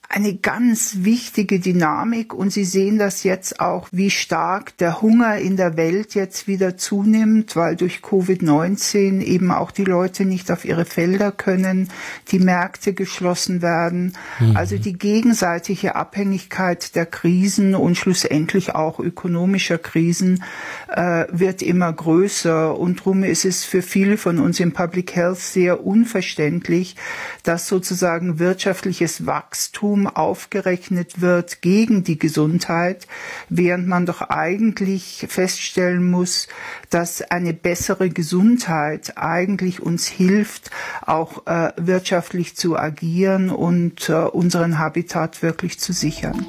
eine 0.09 0.35
ganz 0.35 0.99
wichtige 0.99 1.59
Dynamik 1.59 2.33
und 2.33 2.51
Sie 2.51 2.63
sehen 2.63 2.97
das 2.97 3.23
jetzt 3.23 3.59
auch, 3.59 3.89
wie 3.91 4.09
stark 4.09 4.77
der 4.77 5.01
Hunger 5.01 5.37
in 5.37 5.57
der 5.57 5.75
Welt 5.75 6.15
jetzt 6.15 6.47
wieder 6.47 6.77
zunimmt, 6.77 7.57
weil 7.57 7.75
durch 7.75 7.97
Covid-19 7.97 9.21
eben 9.21 9.51
auch 9.51 9.69
die 9.69 9.83
Leute 9.83 10.23
nicht 10.23 10.49
auf 10.49 10.63
ihre 10.63 10.85
Felder 10.85 11.33
können, 11.33 11.89
die 12.31 12.39
Märkte 12.39 12.93
geschlossen 12.93 13.61
werden. 13.61 14.13
Mhm. 14.39 14.55
Also 14.55 14.77
die 14.77 14.93
gegenseitige 14.93 15.95
Abhängigkeit 15.95 16.95
der 16.95 17.05
Krisen 17.05 17.75
und 17.75 17.95
schlussendlich 17.97 18.75
auch 18.75 18.99
ökonomischer 18.99 19.77
Krisen 19.77 20.41
äh, 20.87 21.25
wird 21.31 21.61
immer 21.61 21.91
größer 21.91 22.77
und 22.77 22.99
darum 22.99 23.23
ist 23.23 23.43
es 23.43 23.65
für 23.65 23.81
viele 23.81 24.15
von 24.15 24.39
uns 24.39 24.61
im 24.61 24.71
Public 24.71 25.15
Health 25.15 25.39
sehr 25.39 25.85
unverständlich, 25.85 26.95
dass 27.43 27.67
sozusagen 27.67 28.39
wirtschaftliches 28.39 29.25
Wachstum 29.25 29.96
Wachstum 29.97 30.07
aufgerechnet 30.07 31.21
wird 31.21 31.61
gegen 31.61 32.03
die 32.03 32.19
Gesundheit, 32.19 33.07
während 33.49 33.87
man 33.87 34.05
doch 34.05 34.21
eigentlich 34.21 35.25
feststellen 35.29 36.09
muss, 36.09 36.47
dass 36.89 37.21
eine 37.21 37.53
bessere 37.53 38.09
Gesundheit 38.09 39.17
eigentlich 39.17 39.81
uns 39.81 40.07
hilft, 40.07 40.71
auch 41.05 41.47
äh, 41.47 41.71
wirtschaftlich 41.77 42.55
zu 42.55 42.77
agieren 42.77 43.49
und 43.49 44.09
äh, 44.09 44.13
unseren 44.13 44.79
Habitat 44.79 45.41
wirklich 45.41 45.79
zu 45.79 45.93
sichern. 45.93 46.45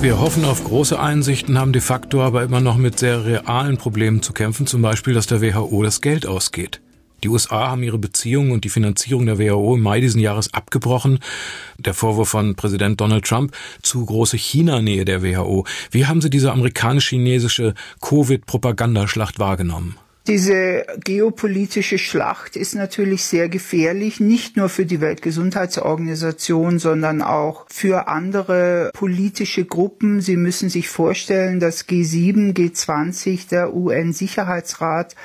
Wir 0.00 0.18
hoffen 0.18 0.46
auf 0.46 0.64
große 0.64 0.98
Einsichten, 0.98 1.58
haben 1.58 1.74
de 1.74 1.82
facto 1.82 2.22
aber 2.22 2.42
immer 2.42 2.60
noch 2.60 2.78
mit 2.78 2.98
sehr 2.98 3.26
realen 3.26 3.76
Problemen 3.76 4.22
zu 4.22 4.32
kämpfen, 4.32 4.66
zum 4.66 4.80
Beispiel, 4.80 5.12
dass 5.12 5.26
der 5.26 5.42
WHO 5.42 5.82
das 5.82 6.00
Geld 6.00 6.26
ausgeht. 6.26 6.80
Die 7.22 7.28
USA 7.28 7.68
haben 7.68 7.82
ihre 7.82 7.98
Beziehungen 7.98 8.52
und 8.52 8.64
die 8.64 8.70
Finanzierung 8.70 9.26
der 9.26 9.38
WHO 9.38 9.76
im 9.76 9.82
Mai 9.82 10.00
diesen 10.00 10.20
Jahres 10.20 10.52
abgebrochen. 10.54 11.18
Der 11.78 11.94
Vorwurf 11.94 12.30
von 12.30 12.54
Präsident 12.54 13.00
Donald 13.00 13.24
Trump 13.24 13.54
zu 13.82 14.04
große 14.04 14.36
China-Nähe 14.36 15.04
der 15.04 15.22
WHO. 15.22 15.66
Wie 15.90 16.06
haben 16.06 16.20
Sie 16.20 16.30
diese 16.30 16.52
amerikanisch-chinesische 16.52 17.74
Covid-Propagandaschlacht 18.00 19.38
wahrgenommen? 19.38 19.96
Diese 20.30 20.84
geopolitische 21.02 21.98
Schlacht 21.98 22.54
ist 22.54 22.76
natürlich 22.76 23.24
sehr 23.24 23.48
gefährlich, 23.48 24.20
nicht 24.20 24.56
nur 24.56 24.68
für 24.68 24.86
die 24.86 25.00
Weltgesundheitsorganisation, 25.00 26.78
sondern 26.78 27.20
auch 27.20 27.66
für 27.68 28.06
andere 28.06 28.92
politische 28.94 29.64
Gruppen. 29.64 30.20
Sie 30.20 30.36
müssen 30.36 30.68
sich 30.68 30.88
vorstellen, 30.88 31.58
dass 31.58 31.88
G7, 31.88 32.54
G20, 32.54 33.48
der 33.48 33.74
UN-Sicherheitsrat 33.74 35.16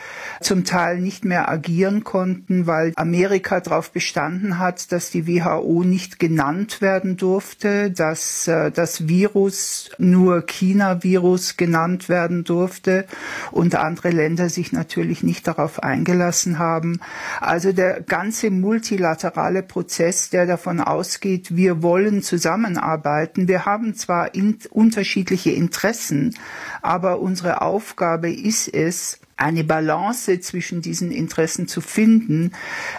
zum 0.41 0.63
Teil 0.63 1.00
nicht 1.01 1.24
mehr 1.24 1.50
agieren 1.50 2.03
konnten, 2.03 2.65
weil 2.65 2.91
Amerika 2.95 3.59
darauf 3.59 3.91
bestanden 3.91 4.57
hat, 4.57 4.91
dass 4.91 5.12
die 5.12 5.27
WHO 5.27 5.83
nicht 5.83 6.17
genannt 6.17 6.81
werden 6.81 7.15
durfte, 7.15 7.91
dass 7.91 8.47
äh, 8.47 8.71
das 8.71 9.07
Virus 9.07 9.91
nur 10.00 10.41
China-Virus 10.47 11.57
genannt 11.57 12.09
werden 12.09 12.43
durfte 12.43 13.05
und 13.51 13.75
andere 13.75 14.09
Länder 14.09 14.50
sich 14.50 14.71
natürlich 14.71 14.94
natürlich 14.95 15.23
nicht 15.23 15.45
darauf 15.45 15.83
eingelassen 15.83 16.57
haben. 16.57 17.01
Also 17.41 17.73
der 17.73 18.01
ganze 18.01 18.49
multilaterale 18.49 19.61
Prozess, 19.61 20.29
der 20.29 20.45
davon 20.45 20.79
ausgeht, 20.79 21.55
wir 21.55 21.83
wollen 21.83 22.21
zusammenarbeiten. 22.21 23.49
Wir 23.49 23.65
haben 23.65 23.95
zwar 23.95 24.33
in 24.33 24.57
unterschiedliche 24.69 25.51
Interessen, 25.51 26.33
aber 26.81 27.19
unsere 27.19 27.61
Aufgabe 27.61 28.31
ist 28.31 28.73
es, 28.73 29.19
eine 29.37 29.65
Balance 29.65 30.39
zwischen 30.39 30.81
diesen 30.81 31.11
Interessen 31.11 31.67
zu 31.67 31.81
finden. 31.81 32.53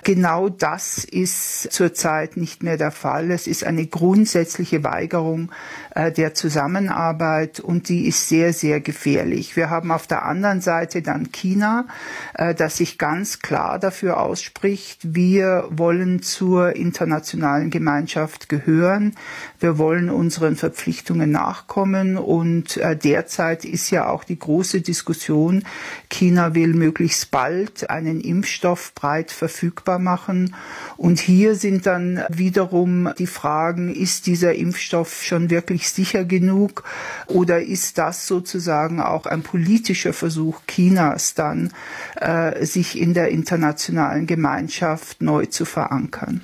Genau 0.04 0.50
das 0.50 1.04
ist 1.04 1.72
zurzeit 1.72 2.36
nicht 2.36 2.62
mehr 2.62 2.76
der 2.76 2.90
Fall. 2.90 3.30
Es 3.30 3.46
ist 3.46 3.64
eine 3.64 3.86
grundsätzliche 3.86 4.84
Weigerung 4.84 5.50
äh, 5.94 6.12
der 6.12 6.34
Zusammenarbeit 6.34 7.60
und 7.60 7.88
die 7.88 8.06
ist 8.06 8.28
sehr, 8.28 8.52
sehr 8.52 8.80
gefährlich. 8.80 9.56
Wir 9.56 9.70
haben 9.70 9.90
auf 9.90 10.06
der 10.06 10.26
anderen 10.26 10.60
Seite 10.60 11.00
dann 11.00 11.32
China, 11.32 11.86
äh, 12.34 12.54
das 12.54 12.76
sich 12.76 12.98
ganz 12.98 13.38
klar 13.38 13.78
dafür 13.78 14.20
ausspricht, 14.20 15.14
wir 15.14 15.66
wollen 15.70 16.22
zur 16.22 16.76
internationalen 16.76 17.70
Gemeinschaft 17.70 18.50
gehören. 18.50 19.14
Wir 19.58 19.78
wollen 19.78 20.10
unseren 20.10 20.56
Verpflichtungen 20.56 21.30
nachkommen 21.30 22.18
und 22.18 22.76
äh, 22.76 22.96
derzeit 22.96 23.64
ist 23.64 23.90
ja 23.90 24.08
auch 24.08 24.24
die 24.24 24.38
große 24.38 24.82
Diskussion, 24.82 25.64
China 26.10 26.54
will 26.54 26.74
möglichst 26.74 27.30
bald 27.30 27.88
einen 27.88 28.20
Impfstoff 28.20 28.94
breit 28.94 29.30
verfügbar 29.30 29.98
machen. 29.98 30.54
Und 30.96 31.18
hier 31.20 31.54
sind 31.54 31.86
dann 31.86 32.22
wiederum 32.28 33.10
die 33.18 33.26
Fragen, 33.26 33.94
ist 33.94 34.26
dieser 34.26 34.54
Impfstoff 34.54 35.22
schon 35.22 35.50
wirklich 35.50 35.88
sicher 35.88 36.24
genug 36.24 36.84
oder 37.26 37.62
ist 37.62 37.98
das 37.98 38.26
sozusagen 38.26 39.00
auch 39.00 39.26
ein 39.26 39.42
politischer 39.42 40.12
Versuch 40.12 40.60
Chinas 40.66 41.34
dann, 41.34 41.72
äh, 42.16 42.64
sich 42.64 42.98
in 42.98 43.14
der 43.14 43.28
internationalen 43.28 44.26
Gemeinschaft 44.26 45.22
neu 45.22 45.46
zu 45.46 45.64
verankern? 45.64 46.42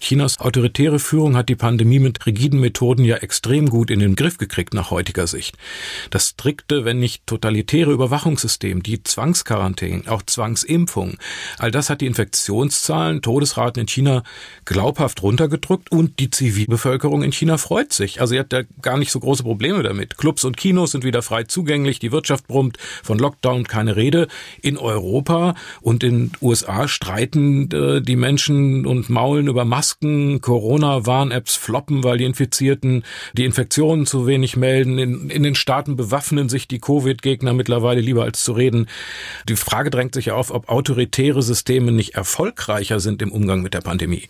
Chinas 0.00 0.40
autoritäre 0.40 0.98
Führung 0.98 1.36
hat 1.36 1.48
die 1.48 1.56
Pandemie 1.56 1.98
mit 1.98 2.26
rigiden 2.26 2.58
Methoden 2.58 3.04
ja 3.04 3.16
extrem 3.16 3.68
gut 3.68 3.90
in 3.90 4.00
den 4.00 4.16
Griff 4.16 4.38
gekriegt 4.38 4.74
nach 4.74 4.90
heutiger 4.90 5.26
Sicht. 5.26 5.56
Das 6.08 6.28
strikte, 6.28 6.84
wenn 6.84 6.98
nicht 6.98 7.26
totalitäre 7.26 7.92
Überwachungssystem, 7.92 8.82
die 8.82 9.02
Zwangsquarantäne, 9.02 10.04
auch 10.06 10.22
Zwangsimpfung, 10.22 11.18
all 11.58 11.70
das 11.70 11.90
hat 11.90 12.00
die 12.00 12.06
Infektionszahlen, 12.06 13.20
Todesraten 13.22 13.82
in 13.82 13.88
China 13.88 14.22
glaubhaft 14.64 15.22
runtergedrückt 15.22 15.92
und 15.92 16.18
die 16.18 16.30
Zivilbevölkerung 16.30 17.22
in 17.22 17.32
China 17.32 17.58
freut 17.58 17.92
sich. 17.92 18.20
Also 18.20 18.32
sie 18.32 18.40
hat 18.40 18.52
da 18.52 18.62
gar 18.82 18.98
nicht 18.98 19.12
so 19.12 19.20
große 19.20 19.42
Probleme 19.42 19.82
damit. 19.82 20.16
Clubs 20.16 20.44
und 20.44 20.56
Kinos 20.56 20.92
sind 20.92 21.04
wieder 21.04 21.22
frei 21.22 21.44
zugänglich, 21.44 21.98
die 21.98 22.10
Wirtschaft 22.10 22.48
brummt, 22.48 22.78
von 23.02 23.18
Lockdown 23.18 23.64
keine 23.66 23.96
Rede. 23.96 24.28
In 24.62 24.78
Europa 24.78 25.54
und 25.82 26.02
in 26.02 26.32
USA 26.40 26.88
streiten 26.88 27.70
äh, 27.70 28.00
die 28.00 28.16
Menschen 28.16 28.86
und 28.86 29.10
maulen 29.10 29.46
über 29.46 29.64
Masken 29.64 29.89
Masken, 29.90 30.40
Corona-Warn-Apps 30.40 31.56
floppen, 31.56 32.04
weil 32.04 32.18
die 32.18 32.24
Infizierten 32.24 33.04
die 33.32 33.44
Infektionen 33.44 34.06
zu 34.06 34.26
wenig 34.26 34.56
melden. 34.56 34.98
In, 34.98 35.30
in 35.30 35.42
den 35.42 35.54
Staaten 35.54 35.96
bewaffnen 35.96 36.48
sich 36.48 36.68
die 36.68 36.78
Covid-Gegner 36.78 37.52
mittlerweile 37.52 38.00
lieber 38.00 38.22
als 38.22 38.44
zu 38.44 38.52
reden. 38.52 38.86
Die 39.48 39.56
Frage 39.56 39.90
drängt 39.90 40.14
sich 40.14 40.30
auf, 40.30 40.52
ob 40.52 40.68
autoritäre 40.68 41.42
Systeme 41.42 41.90
nicht 41.92 42.14
erfolgreicher 42.14 43.00
sind 43.00 43.20
im 43.22 43.32
Umgang 43.32 43.62
mit 43.62 43.74
der 43.74 43.80
Pandemie. 43.80 44.28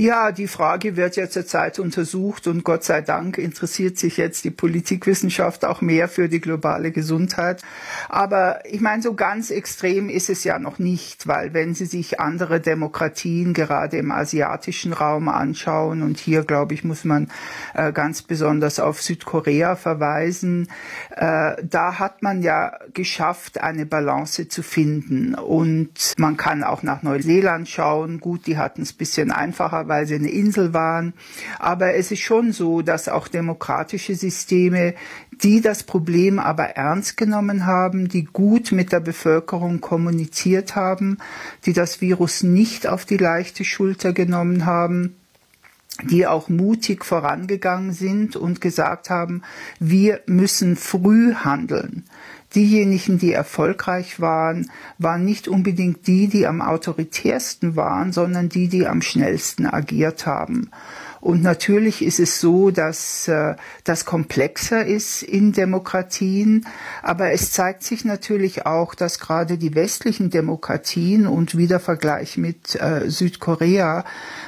Ja, 0.00 0.32
die 0.32 0.46
Frage 0.46 0.96
wird 0.96 1.16
ja 1.16 1.28
zurzeit 1.28 1.78
untersucht 1.78 2.46
und 2.46 2.64
Gott 2.64 2.84
sei 2.84 3.02
Dank 3.02 3.36
interessiert 3.36 3.98
sich 3.98 4.16
jetzt 4.16 4.44
die 4.44 4.50
Politikwissenschaft 4.50 5.62
auch 5.66 5.82
mehr 5.82 6.08
für 6.08 6.30
die 6.30 6.40
globale 6.40 6.90
Gesundheit. 6.90 7.60
Aber 8.08 8.64
ich 8.64 8.80
meine, 8.80 9.02
so 9.02 9.12
ganz 9.12 9.50
extrem 9.50 10.08
ist 10.08 10.30
es 10.30 10.42
ja 10.42 10.58
noch 10.58 10.78
nicht, 10.78 11.26
weil 11.26 11.52
wenn 11.52 11.74
Sie 11.74 11.84
sich 11.84 12.18
andere 12.18 12.60
Demokratien 12.60 13.52
gerade 13.52 13.98
im 13.98 14.10
asiatischen 14.10 14.94
Raum 14.94 15.28
anschauen 15.28 16.00
und 16.00 16.18
hier, 16.18 16.44
glaube 16.44 16.72
ich, 16.72 16.82
muss 16.82 17.04
man 17.04 17.30
äh, 17.74 17.92
ganz 17.92 18.22
besonders 18.22 18.80
auf 18.80 19.02
Südkorea 19.02 19.76
verweisen, 19.76 20.68
äh, 21.14 21.56
da 21.62 21.98
hat 21.98 22.22
man 22.22 22.40
ja 22.40 22.72
geschafft, 22.94 23.60
eine 23.60 23.84
Balance 23.84 24.48
zu 24.48 24.62
finden. 24.62 25.34
Und 25.34 26.14
man 26.16 26.38
kann 26.38 26.64
auch 26.64 26.82
nach 26.82 27.02
Neuseeland 27.02 27.68
schauen. 27.68 28.18
Gut, 28.18 28.46
die 28.46 28.56
hatten 28.56 28.80
es 28.80 28.94
bisschen 28.94 29.30
einfacher, 29.30 29.89
weil 29.90 30.06
sie 30.06 30.14
eine 30.14 30.30
Insel 30.30 30.72
waren. 30.72 31.12
Aber 31.58 31.92
es 31.94 32.10
ist 32.10 32.20
schon 32.20 32.52
so, 32.52 32.80
dass 32.80 33.10
auch 33.10 33.28
demokratische 33.28 34.14
Systeme, 34.14 34.94
die 35.42 35.60
das 35.60 35.82
Problem 35.82 36.38
aber 36.38 36.70
ernst 36.70 37.18
genommen 37.18 37.66
haben, 37.66 38.08
die 38.08 38.24
gut 38.24 38.72
mit 38.72 38.92
der 38.92 39.00
Bevölkerung 39.00 39.82
kommuniziert 39.82 40.76
haben, 40.76 41.18
die 41.66 41.74
das 41.74 42.00
Virus 42.00 42.42
nicht 42.42 42.86
auf 42.86 43.04
die 43.04 43.18
leichte 43.18 43.64
Schulter 43.64 44.14
genommen 44.14 44.64
haben, 44.64 45.16
die 46.04 46.26
auch 46.26 46.48
mutig 46.48 47.04
vorangegangen 47.04 47.92
sind 47.92 48.36
und 48.36 48.60
gesagt 48.60 49.10
haben, 49.10 49.42
wir 49.78 50.20
müssen 50.26 50.76
früh 50.76 51.34
handeln. 51.34 52.04
Diejenigen, 52.54 53.18
die 53.18 53.32
erfolgreich 53.32 54.20
waren, 54.20 54.70
waren 54.98 55.24
nicht 55.24 55.46
unbedingt 55.46 56.06
die, 56.06 56.26
die 56.28 56.46
am 56.46 56.60
autoritärsten 56.60 57.76
waren, 57.76 58.12
sondern 58.12 58.48
die, 58.48 58.68
die 58.68 58.88
am 58.88 59.02
schnellsten 59.02 59.66
agiert 59.66 60.26
haben. 60.26 60.70
Und 61.20 61.42
natürlich 61.42 62.02
ist 62.02 62.18
es 62.18 62.40
so, 62.40 62.70
dass 62.70 63.28
äh, 63.28 63.54
das 63.84 64.06
komplexer 64.06 64.86
ist 64.86 65.22
in 65.22 65.52
Demokratien, 65.52 66.66
aber 67.02 67.32
es 67.32 67.52
zeigt 67.52 67.82
sich 67.82 68.04
natürlich 68.04 68.64
auch, 68.64 68.94
dass 68.94 69.18
gerade 69.18 69.58
die 69.58 69.74
westlichen 69.74 70.30
Demokratien 70.30 71.26
und 71.26 71.58
wieder 71.58 71.78
Vergleich 71.78 72.38
mit 72.38 72.74
äh, 72.80 73.10
Südkorea, 73.10 74.04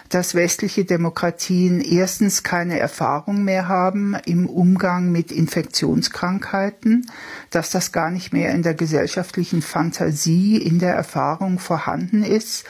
dass 0.09 0.35
westliche 0.35 0.85
Demokratien 0.87 1.83
erstens 1.83 2.43
keine 2.43 2.79
Erfahrung 2.79 3.45
mehr 3.45 3.69
haben 3.69 4.17
im 4.25 4.49
Umgang 4.49 5.13
mit 5.13 5.31
Infektionskrankheiten, 5.31 7.07
dass 7.51 7.71
das 7.71 7.93
gar 7.93 8.11
nicht 8.11 8.33
mehr 8.33 8.51
in 8.53 8.63
der 8.63 8.75
gesellschaftlichen 8.75 9.61
Fantasie, 9.61 10.57
in 10.57 10.79
der 10.79 10.95
Erfahrung 10.95 11.59
vorhanden 11.59 12.23
ist 12.23 12.65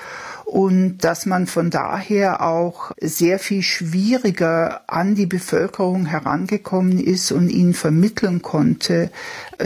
und 0.52 0.98
dass 0.98 1.24
man 1.24 1.46
von 1.46 1.70
daher 1.70 2.42
auch 2.42 2.92
sehr 3.00 3.38
viel 3.38 3.62
schwieriger 3.62 4.82
an 4.86 5.14
die 5.14 5.24
Bevölkerung 5.24 6.04
herangekommen 6.04 6.98
ist 7.00 7.32
und 7.32 7.48
ihnen 7.48 7.72
vermitteln 7.72 8.42
konnte, 8.42 9.10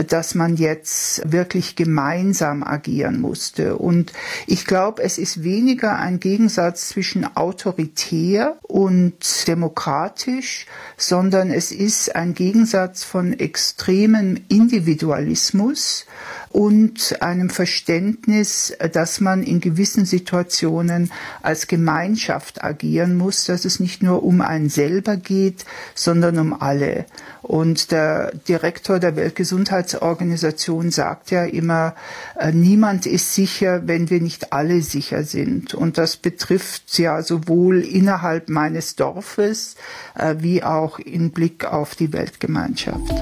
dass 0.07 0.33
man 0.33 0.55
jetzt 0.55 1.29
wirklich 1.29 1.75
gemeinsam 1.75 2.63
agieren 2.63 3.19
musste. 3.19 3.75
Und 3.75 4.13
ich 4.45 4.63
glaube, 4.63 5.03
es 5.03 5.17
ist 5.17 5.43
weniger 5.43 5.99
ein 5.99 6.21
Gegensatz 6.21 6.87
zwischen 6.87 7.35
autoritär 7.35 8.55
und 8.61 9.45
demokratisch, 9.45 10.67
sondern 10.95 11.51
es 11.51 11.73
ist 11.73 12.15
ein 12.15 12.33
Gegensatz 12.33 13.03
von 13.03 13.33
extremem 13.33 14.39
Individualismus 14.47 16.05
und 16.49 17.21
einem 17.21 17.49
Verständnis, 17.49 18.73
dass 18.93 19.19
man 19.19 19.43
in 19.43 19.59
gewissen 19.59 20.05
Situationen 20.05 21.11
als 21.41 21.67
Gemeinschaft 21.67 22.63
agieren 22.63 23.17
muss, 23.17 23.45
dass 23.45 23.65
es 23.65 23.79
nicht 23.79 24.03
nur 24.03 24.23
um 24.23 24.41
einen 24.41 24.69
selber 24.69 25.17
geht, 25.17 25.65
sondern 25.95 26.39
um 26.39 26.59
alle. 26.59 27.05
Und 27.41 27.91
der 27.91 28.31
Direktor 28.47 28.99
der 28.99 29.15
Weltgesundheitsorganisation 29.15 30.91
sagt 30.91 31.31
ja 31.31 31.45
immer, 31.45 31.95
äh, 32.37 32.51
niemand 32.51 33.05
ist 33.05 33.33
sicher, 33.33 33.87
wenn 33.87 34.09
wir 34.09 34.19
nicht 34.19 34.51
alle 34.51 34.81
sicher 34.81 35.23
sind. 35.23 35.73
Und 35.73 35.97
das 35.97 36.17
betrifft 36.17 36.97
ja 36.99 37.21
sowohl 37.21 37.81
innerhalb 37.81 38.49
meines 38.49 38.95
Dorfes 38.95 39.75
äh, 40.15 40.35
wie 40.39 40.63
auch 40.63 40.99
in 40.99 41.31
Blick 41.31 41.65
auf 41.65 41.95
die 41.95 42.11
Weltgemeinschaft. 42.11 43.13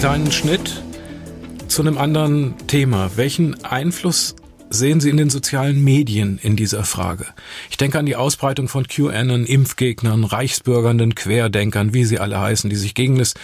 Kleinen 0.00 0.32
Schnitt 0.32 0.82
zu 1.68 1.82
einem 1.82 1.98
anderen 1.98 2.54
Thema. 2.66 3.10
Welchen 3.16 3.62
Einfluss 3.64 4.34
sehen 4.70 4.98
Sie 4.98 5.10
in 5.10 5.18
den 5.18 5.28
sozialen 5.28 5.84
Medien 5.84 6.40
in 6.42 6.56
dieser 6.56 6.84
Frage? 6.84 7.26
Ich 7.68 7.76
denke 7.76 7.98
an 7.98 8.06
die 8.06 8.16
Ausbreitung 8.16 8.68
von 8.68 8.86
QAnon, 8.88 9.44
Impfgegnern, 9.44 10.24
Reichsbürgernden, 10.24 11.14
Querdenkern, 11.14 11.92
wie 11.92 12.06
sie 12.06 12.18
alle 12.18 12.40
heißen, 12.40 12.70
die 12.70 12.76
sich 12.76 12.94
gegen 12.94 13.18
das 13.18 13.34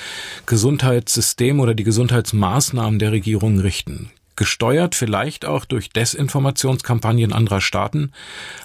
Gesundheitssystem 0.47 1.61
oder 1.61 1.75
die 1.75 1.85
Gesundheitsmaßnahmen 1.85 2.99
der 2.99 3.12
Regierung 3.12 3.61
richten 3.61 4.11
gesteuert 4.37 4.94
vielleicht 4.94 5.44
auch 5.44 5.64
durch 5.64 5.90
Desinformationskampagnen 5.90 7.33
anderer 7.33 7.61
Staaten. 7.61 8.12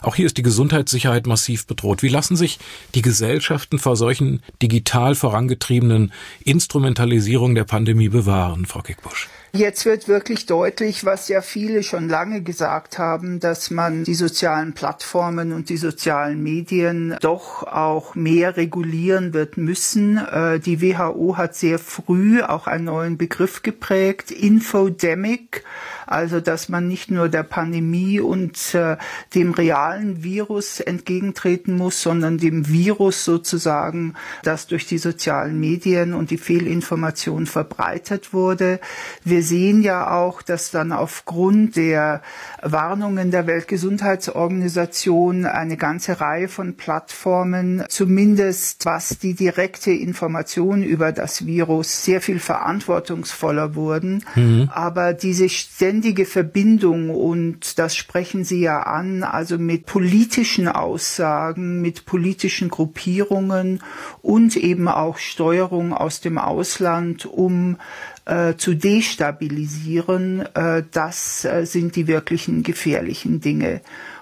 Auch 0.01 0.15
hier 0.15 0.25
ist 0.25 0.38
die 0.38 0.43
Gesundheitssicherheit 0.43 1.25
massiv 1.25 1.65
bedroht. 1.65 2.03
Wie 2.03 2.10
lassen 2.10 2.36
sich 2.36 2.60
die 2.93 3.01
Gesellschaften 3.01 3.79
vor 3.79 3.95
solchen 3.95 4.43
digital 4.62 5.15
vorangetriebenen 5.15 6.12
Instrumentalisierungen 6.43 7.55
der 7.55 7.63
Pandemie 7.63 8.10
bewahren, 8.10 8.65
Frau 8.65 8.81
Kickbusch? 8.81 9.27
Jetzt 9.53 9.85
wird 9.85 10.07
wirklich 10.07 10.45
deutlich, 10.45 11.03
was 11.03 11.27
ja 11.27 11.41
viele 11.41 11.83
schon 11.83 12.07
lange 12.07 12.41
gesagt 12.41 12.97
haben, 12.97 13.41
dass 13.41 13.69
man 13.69 14.05
die 14.05 14.13
sozialen 14.13 14.71
Plattformen 14.73 15.51
und 15.51 15.67
die 15.67 15.75
sozialen 15.75 16.41
Medien 16.41 17.17
doch 17.19 17.63
auch 17.63 18.15
mehr 18.15 18.55
regulieren 18.55 19.33
wird 19.33 19.57
müssen. 19.57 20.17
Äh, 20.17 20.61
die 20.61 20.81
WHO 20.81 21.35
hat 21.35 21.55
sehr 21.55 21.79
früh 21.79 22.41
auch 22.41 22.65
einen 22.65 22.85
neuen 22.85 23.17
Begriff 23.17 23.61
geprägt, 23.61 24.31
Infodemic 24.31 25.65
also 26.12 26.39
dass 26.39 26.69
man 26.69 26.88
nicht 26.88 27.10
nur 27.10 27.30
der 27.30 27.43
Pandemie 27.43 28.19
und 28.19 28.76
äh, 28.76 28.97
dem 29.34 29.52
realen 29.52 30.24
Virus 30.24 30.80
entgegentreten 30.80 31.76
muss, 31.78 32.02
sondern 32.02 32.38
dem 32.38 32.67
Virus 32.67 33.24
sozusagen, 33.24 34.15
das 34.43 34.67
durch 34.67 34.86
die 34.86 34.97
sozialen 34.97 35.60
Medien 35.60 36.13
und 36.13 36.30
die 36.30 36.38
Fehlinformation 36.38 37.45
verbreitet 37.45 38.34
wurde. 38.34 38.80
Wir 39.24 39.41
sehen 39.41 39.82
ja 39.82 40.12
auch, 40.12 40.41
dass 40.41 40.71
dann 40.71 40.91
aufgrund 40.91 41.76
der 41.76 42.21
Warnungen 42.62 43.32
der 43.32 43.47
Weltgesundheitsorganisation 43.47 45.45
eine 45.45 45.78
ganze 45.78 46.19
Reihe 46.19 46.50
von 46.50 46.76
Plattformen, 46.76 47.86
zumindest 47.88 48.86
was 48.86 49.17
die 49.19 49.34
direkte 49.34 49.91
Information 49.91 50.84
über 50.84 51.12
das 51.12 51.45
Virus, 51.45 52.04
sehr 52.04 52.21
viel 52.21 52.39
verantwortungsvoller 52.39 53.76
wurden. 53.76 54.26
Mhm. 54.36 54.69
Aber 54.74 55.13
diese 55.13 55.47
ständige 55.50 56.00
ständige 56.01 56.25
Verbindung 56.25 57.11
und 57.11 57.77
das 57.77 57.95
sprechen 57.95 58.43
Sie 58.43 58.61
ja 58.61 58.81
an, 58.81 59.21
also 59.21 59.59
mit 59.59 59.85
politischen 59.85 60.67
Aussagen, 60.67 61.79
mit 61.79 62.07
politischen 62.07 62.69
Gruppierungen 62.69 63.83
und 64.23 64.57
eben 64.57 64.87
auch 64.87 65.19
Steuerung 65.19 65.93
aus 65.93 66.19
dem 66.19 66.39
Ausland, 66.39 67.27
um 67.27 67.77
äh, 68.25 68.55
zu 68.55 68.73
destabilisieren, 68.73 70.43
äh, 70.55 70.81
das 70.91 71.45
äh, 71.45 71.67
sind 71.67 71.95
die 71.95 72.07
wirklichen 72.07 72.63
gefährlichen 72.63 73.39
Dinge. 73.39 73.81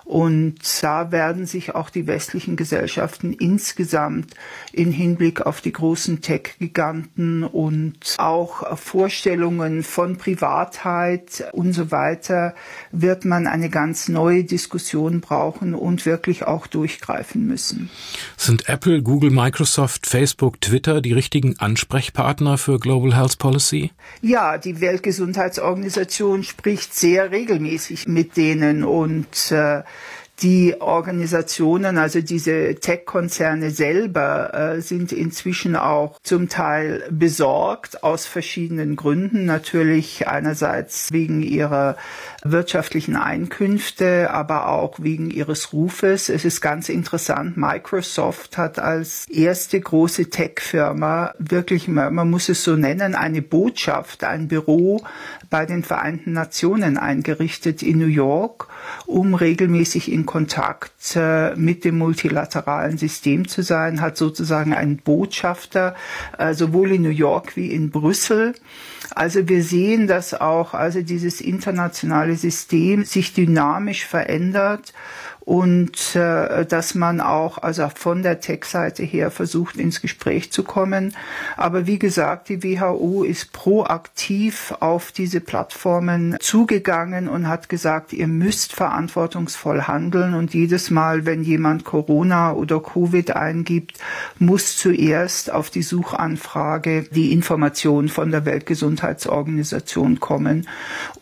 Und 0.10 0.56
da 0.82 1.12
werden 1.12 1.46
sich 1.46 1.76
auch 1.76 1.92
die 1.92 2.08
westlichen 2.08 2.56
Gesellschaften 2.56 3.32
insgesamt 3.32 4.34
in 4.72 4.92
Hinblick 4.92 5.42
auf 5.42 5.62
die 5.62 5.72
großen 5.72 6.22
Tech-Giganten 6.22 7.44
und 7.44 8.16
auch 8.18 8.76
Vorstellungen 8.76 9.84
von 9.84 10.18
Privatheit 10.18 11.48
und 11.52 11.74
so 11.74 11.92
weiter, 11.92 12.56
wird 12.92 13.24
man 13.24 13.46
eine 13.46 13.70
ganz 13.70 14.10
neue 14.10 14.44
Diskussion 14.46 15.22
brauchen 15.22 15.76
und 15.76 16.08
wirklich 16.08 16.44
auch 16.44 16.66
durchgreifen 16.66 17.46
müssen. 17.46 17.92
Sind 18.36 18.68
Apple, 18.68 19.04
Google, 19.04 19.30
Microsoft, 19.30 20.08
Facebook, 20.08 20.60
Twitter 20.60 21.02
die 21.02 21.14
richtigen 21.14 21.60
Ansprechpartner 21.60 22.58
für 22.58 22.80
Global 22.80 23.16
Health 23.16 23.38
Policy? 23.38 23.92
Ja, 24.24 24.58
die 24.58 24.82
Weltgesundheitsorganisation 24.82 26.44
spricht 26.44 26.96
sehr 26.96 27.30
regelmäßig 27.30 28.08
mit 28.08 28.38
denen 28.38 28.84
und 28.84 29.52
äh, 29.52 29.84
die 30.42 30.76
Organisationen, 30.80 31.98
also 31.98 32.22
diese 32.22 32.76
Tech-Konzerne 32.76 33.72
selber, 33.72 34.54
äh, 34.54 34.82
sind 34.82 35.12
inzwischen 35.12 35.76
auch 35.76 36.20
zum 36.24 36.50
Teil 36.50 37.04
besorgt 37.12 38.04
aus 38.04 38.26
verschiedenen 38.26 38.96
Gründen. 38.96 39.46
Natürlich 39.46 40.28
einerseits 40.28 41.12
wegen 41.12 41.42
ihrer 41.42 41.98
wirtschaftlichen 42.44 43.16
Einkünfte, 43.16 44.32
aber 44.32 44.70
auch 44.70 45.00
wegen 45.00 45.30
ihres 45.30 45.74
Rufes. 45.74 46.30
Es 46.30 46.46
ist 46.46 46.62
ganz 46.62 46.90
interessant. 46.90 47.58
Microsoft 47.58 48.58
hat 48.58 48.80
als 48.80 49.26
erste 49.28 49.80
große 49.80 50.30
Tech-Firma 50.30 51.34
wirklich, 51.38 51.88
man 51.88 52.30
muss 52.30 52.50
es 52.50 52.64
so 52.64 52.76
nennen, 52.76 53.16
eine 53.16 53.42
Botschaft, 53.42 54.24
ein 54.24 54.48
Büro 54.48 55.02
bei 55.50 55.66
den 55.66 55.84
Vereinten 55.84 56.34
Nationen 56.34 56.98
eingerichtet 56.98 57.82
in 57.82 57.98
New 57.98 58.06
York, 58.06 58.68
um 59.06 59.34
regelmäßig 59.34 60.12
in 60.12 60.26
Kontakt 60.26 61.16
äh, 61.16 61.56
mit 61.56 61.86
dem 61.86 61.98
multilateralen 61.98 62.98
System 62.98 63.48
zu 63.48 63.64
sein, 63.64 64.02
hat 64.02 64.18
sozusagen 64.18 64.74
einen 64.74 64.98
Botschafter, 64.98 65.96
äh, 66.38 66.54
sowohl 66.54 66.92
in 66.92 67.02
New 67.02 67.10
York 67.10 67.56
wie 67.56 67.72
in 67.72 67.90
Brüssel. 67.90 68.54
Also 69.16 69.48
wir 69.48 69.64
sehen, 69.64 70.08
dass 70.08 70.34
auch 70.34 70.74
also 70.74 71.02
dieses 71.02 71.42
internationale 71.42 72.36
System 72.36 73.04
sich 73.04 73.34
dynamisch 73.34 74.06
verändert 74.06 74.94
und 75.50 76.16
äh, 76.16 76.64
dass 76.64 76.94
man 76.94 77.22
auch 77.22 77.58
also 77.58 77.90
von 77.96 78.22
der 78.22 78.40
Tech-Seite 78.40 79.02
her 79.02 79.32
versucht 79.32 79.78
ins 79.78 80.00
Gespräch 80.00 80.52
zu 80.52 80.64
kommen. 80.64 81.16
Aber 81.58 81.88
wie 81.88 81.98
gesagt, 81.98 82.50
die 82.50 82.62
WHO 82.62 83.24
ist 83.24 83.52
proaktiv 83.52 84.76
auf 84.80 85.12
diese 85.12 85.42
Plattformen 85.42 86.38
zugegangen 86.40 87.28
und 87.28 87.48
hat 87.48 87.68
gesagt, 87.68 88.14
ihr 88.14 88.28
müsst 88.28 88.74
verantwortungsvoll 88.74 89.88
handeln 89.88 90.36
und 90.36 90.54
jedes 90.54 90.92
Mal, 90.92 91.26
wenn 91.26 91.42
jemand 91.42 91.84
Corona 91.84 92.54
oder 92.54 92.80
Covid 92.80 93.36
eingibt, 93.36 93.98
muss 94.38 94.78
zuerst 94.78 95.52
auf 95.52 95.72
die 95.72 95.82
Suchanfrage 95.82 97.08
die 97.10 97.32
Information 97.32 98.08
von 98.08 98.30
der 98.30 98.46
Weltgesundheitsorganisation 98.46 100.20
kommen. 100.20 100.68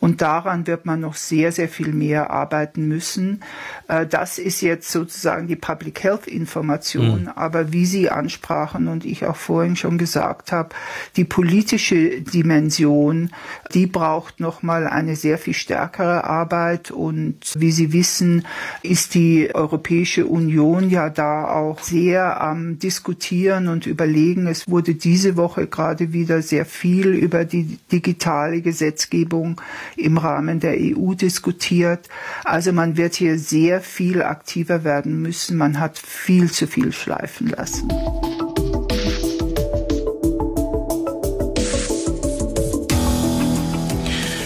Und 0.00 0.20
daran 0.20 0.66
wird 0.66 0.84
man 0.84 1.00
noch 1.00 1.14
sehr, 1.14 1.50
sehr 1.50 1.70
viel 1.70 1.94
mehr 1.94 2.30
arbeiten 2.30 2.88
müssen. 2.88 3.42
Äh, 3.88 4.06
das 4.18 4.36
ist 4.36 4.62
jetzt 4.62 4.90
sozusagen 4.90 5.46
die 5.46 5.54
Public 5.54 6.02
Health 6.02 6.26
Information. 6.26 7.22
Mhm. 7.22 7.28
Aber 7.36 7.72
wie 7.72 7.86
Sie 7.86 8.10
ansprachen 8.10 8.88
und 8.88 9.04
ich 9.04 9.24
auch 9.24 9.36
vorhin 9.36 9.76
schon 9.76 9.96
gesagt 9.96 10.50
habe, 10.50 10.70
die 11.14 11.24
politische 11.24 12.20
Dimension, 12.20 13.30
die 13.74 13.86
braucht 13.86 14.40
nochmal 14.40 14.88
eine 14.88 15.14
sehr 15.14 15.38
viel 15.38 15.54
stärkere 15.54 16.24
Arbeit. 16.24 16.90
Und 16.90 17.36
wie 17.58 17.70
Sie 17.70 17.92
wissen, 17.92 18.44
ist 18.82 19.14
die 19.14 19.54
Europäische 19.54 20.26
Union 20.26 20.90
ja 20.90 21.10
da 21.10 21.46
auch 21.46 21.78
sehr 21.78 22.40
am 22.40 22.80
Diskutieren 22.80 23.68
und 23.68 23.86
Überlegen. 23.86 24.48
Es 24.48 24.68
wurde 24.68 24.96
diese 24.96 25.36
Woche 25.36 25.68
gerade 25.68 26.12
wieder 26.12 26.42
sehr 26.42 26.66
viel 26.66 27.06
über 27.14 27.44
die 27.44 27.78
digitale 27.92 28.62
Gesetzgebung 28.62 29.60
im 29.96 30.18
Rahmen 30.18 30.58
der 30.58 30.74
EU 30.76 31.14
diskutiert. 31.14 32.08
Also 32.42 32.72
man 32.72 32.96
wird 32.96 33.14
hier 33.14 33.38
sehr 33.38 33.80
viel 33.80 33.97
viel 33.98 34.22
aktiver 34.22 34.84
werden 34.84 35.20
müssen. 35.22 35.56
Man 35.56 35.80
hat 35.80 35.98
viel 35.98 36.52
zu 36.52 36.68
viel 36.68 36.92
schleifen 36.92 37.48
lassen. 37.48 37.88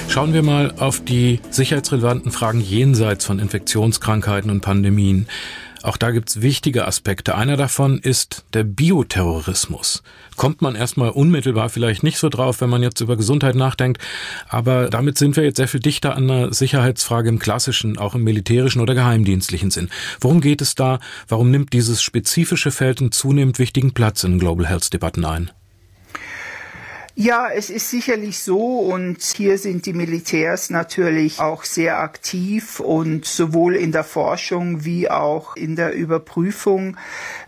Schauen 0.09 0.33
wir 0.33 0.43
mal 0.43 0.73
auf 0.79 1.05
die 1.05 1.41
sicherheitsrelevanten 1.51 2.33
Fragen 2.33 2.63
jenseits 2.63 3.27
von 3.27 3.39
Infektionskrankheiten 3.39 4.51
und 4.51 4.63
Pandemien. 4.63 5.27
Auch 5.83 5.97
da 5.97 6.11
gibt's 6.11 6.41
wichtige 6.41 6.87
Aspekte. 6.87 7.35
Einer 7.35 7.57
davon 7.57 7.99
ist 7.99 8.45
der 8.53 8.65
Bioterrorismus. 8.65 10.03
Kommt 10.37 10.63
man 10.63 10.75
erstmal 10.75 11.11
unmittelbar 11.11 11.69
vielleicht 11.69 12.03
nicht 12.03 12.19
so 12.19 12.29
drauf, 12.29 12.61
wenn 12.61 12.71
man 12.71 12.83
jetzt 12.83 13.01
über 13.01 13.17
Gesundheit 13.17 13.55
nachdenkt, 13.55 14.01
aber 14.49 14.89
damit 14.89 15.19
sind 15.19 15.37
wir 15.37 15.45
jetzt 15.45 15.57
sehr 15.57 15.69
viel 15.69 15.81
dichter 15.81 16.17
an 16.17 16.31
einer 16.31 16.53
Sicherheitsfrage 16.55 17.29
im 17.29 17.39
klassischen, 17.39 17.99
auch 17.99 18.15
im 18.15 18.23
militärischen 18.23 18.81
oder 18.81 18.95
geheimdienstlichen 18.95 19.71
Sinn. 19.71 19.91
Worum 20.21 20.41
geht 20.41 20.63
es 20.63 20.75
da? 20.75 21.01
Warum 21.29 21.51
nimmt 21.51 21.73
dieses 21.73 22.03
spezifische 22.03 22.71
Feld 22.71 23.01
einen 23.01 23.13
zunehmend 23.13 23.59
wichtigen 23.59 23.93
Platz 23.93 24.25
in 24.25 24.39
Global 24.39 24.67
Health 24.67 24.93
Debatten 24.93 25.25
ein? 25.25 25.51
Ja, 27.15 27.51
es 27.51 27.69
ist 27.69 27.91
sicherlich 27.91 28.39
so 28.39 28.79
und 28.79 29.23
hier 29.23 29.59
sind 29.59 29.85
die 29.85 29.93
Militärs 29.93 30.71
natürlich 30.71 31.41
auch 31.41 31.65
sehr 31.65 31.99
aktiv 31.99 32.81
und 32.81 33.27
sowohl 33.27 33.77
in 33.77 33.93
der 33.93 34.03
Forschung 34.03 34.87
wie 34.87 35.11
auch 35.11 35.55
in 35.55 35.77
der 35.77 35.93
Überprüfung. 35.93 36.97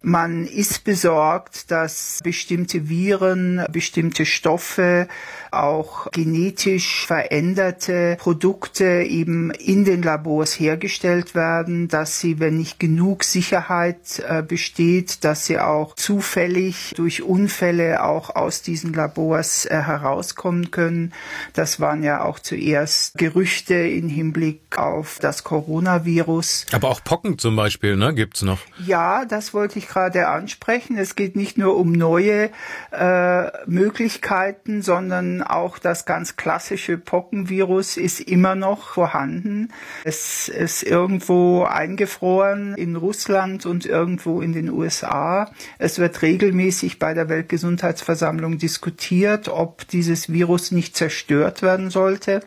Man 0.03 0.46
ist 0.46 0.85
besorgt, 0.85 1.70
dass 1.70 2.20
bestimmte 2.22 2.90
Viren, 2.90 3.64
bestimmte 3.72 4.27
Stoffe 4.27 5.09
auch 5.57 6.11
genetisch 6.12 7.07
veränderte 7.07 8.17
Produkte 8.19 8.85
eben 8.85 9.51
in 9.51 9.85
den 9.85 10.03
Labors 10.03 10.59
hergestellt 10.59 11.35
werden, 11.35 11.88
dass 11.88 12.21
sie, 12.21 12.40
wenn 12.40 12.57
nicht 12.57 12.79
genug 12.81 13.25
Sicherheit 13.25 14.23
äh, 14.27 14.43
besteht, 14.43 15.25
dass 15.25 15.47
sie 15.47 15.59
auch 15.59 15.95
zufällig 15.95 16.93
durch 16.97 17.23
Unfälle 17.23 18.03
auch 18.03 18.35
aus 18.35 18.62
diesen 18.62 18.93
Labors 18.93 19.67
äh, 19.67 19.71
herauskommen 19.71 20.71
können. 20.71 21.12
Das 21.53 21.81
waren 21.81 22.03
ja 22.03 22.25
auch 22.25 22.38
zuerst 22.38 23.17
Gerüchte 23.17 23.75
in 23.75 24.09
Hinblick 24.09 24.77
auf 24.77 25.19
das 25.21 25.45
Coronavirus. 25.45 26.67
Aber 26.73 26.88
auch 26.88 27.03
Pocken 27.03 27.38
zum 27.38 27.57
Beispiel, 27.57 27.97
ne, 27.97 28.14
gibt's 28.14 28.43
noch? 28.43 28.59
Ja, 28.85 29.25
das 29.25 29.55
wollte 29.55 29.79
ich 29.79 29.88
gerade 29.88 30.29
ansprechen. 30.29 30.97
Es 30.99 31.17
geht 31.17 31.37
nicht 31.37 31.59
nur 31.59 31.77
um 31.77 31.93
neue 31.93 32.51
äh, 32.90 33.67
Möglichkeiten, 33.67 34.83
sondern 34.83 35.43
auch 35.45 35.79
das 35.79 36.05
ganz 36.05 36.37
klassische 36.37 36.99
Pockenvirus 36.99 37.97
ist 37.97 38.21
immer 38.21 38.55
noch 38.55 38.89
vorhanden. 38.95 39.69
Es 40.05 40.49
ist 40.49 40.83
irgendwo 40.83 41.65
eingefroren 41.65 42.75
in 42.75 42.97
Russland 42.97 43.67
und 43.67 43.87
irgendwo 43.87 44.41
in 44.41 44.53
den 44.53 44.71
USA. 44.71 45.51
Es 45.79 45.99
wird 45.99 46.23
regelmäßig 46.23 46.99
bei 46.99 47.15
der 47.15 47.29
Weltgesundheitsversammlung 47.29 48.59
diskutiert, 48.59 49.49
ob 49.49 49.87
dieses 49.89 50.33
Virus 50.33 50.71
nicht 50.71 50.97
zerstört 50.97 51.63
werden 51.63 51.91
sollte. 51.91 52.41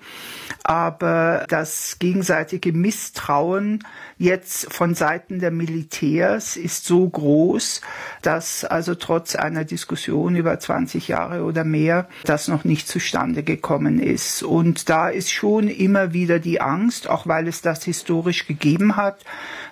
Aber 0.63 1.45
das 1.47 1.97
gegenseitige 1.99 2.73
Misstrauen 2.73 3.83
jetzt 4.17 4.73
von 4.73 4.95
Seiten 4.95 5.39
der 5.39 5.51
Militärs 5.51 6.57
ist 6.57 6.85
so 6.85 7.07
groß, 7.07 7.81
dass 8.21 8.65
also 8.65 8.95
trotz 8.95 9.35
einer 9.35 9.63
Diskussion 9.63 10.35
über 10.35 10.59
20 10.59 11.07
Jahre 11.07 11.43
oder 11.43 11.63
mehr 11.63 12.07
das 12.23 12.47
noch 12.47 12.63
nicht 12.63 12.87
zustande 12.87 13.43
gekommen 13.43 13.99
ist. 13.99 14.43
Und 14.43 14.89
da 14.89 15.09
ist 15.09 15.31
schon 15.31 15.67
immer 15.67 16.13
wieder 16.13 16.39
die 16.39 16.61
Angst, 16.61 17.09
auch 17.09 17.27
weil 17.27 17.47
es 17.47 17.61
das 17.61 17.83
historisch 17.83 18.47
gegeben 18.47 18.95
hat, 18.95 19.23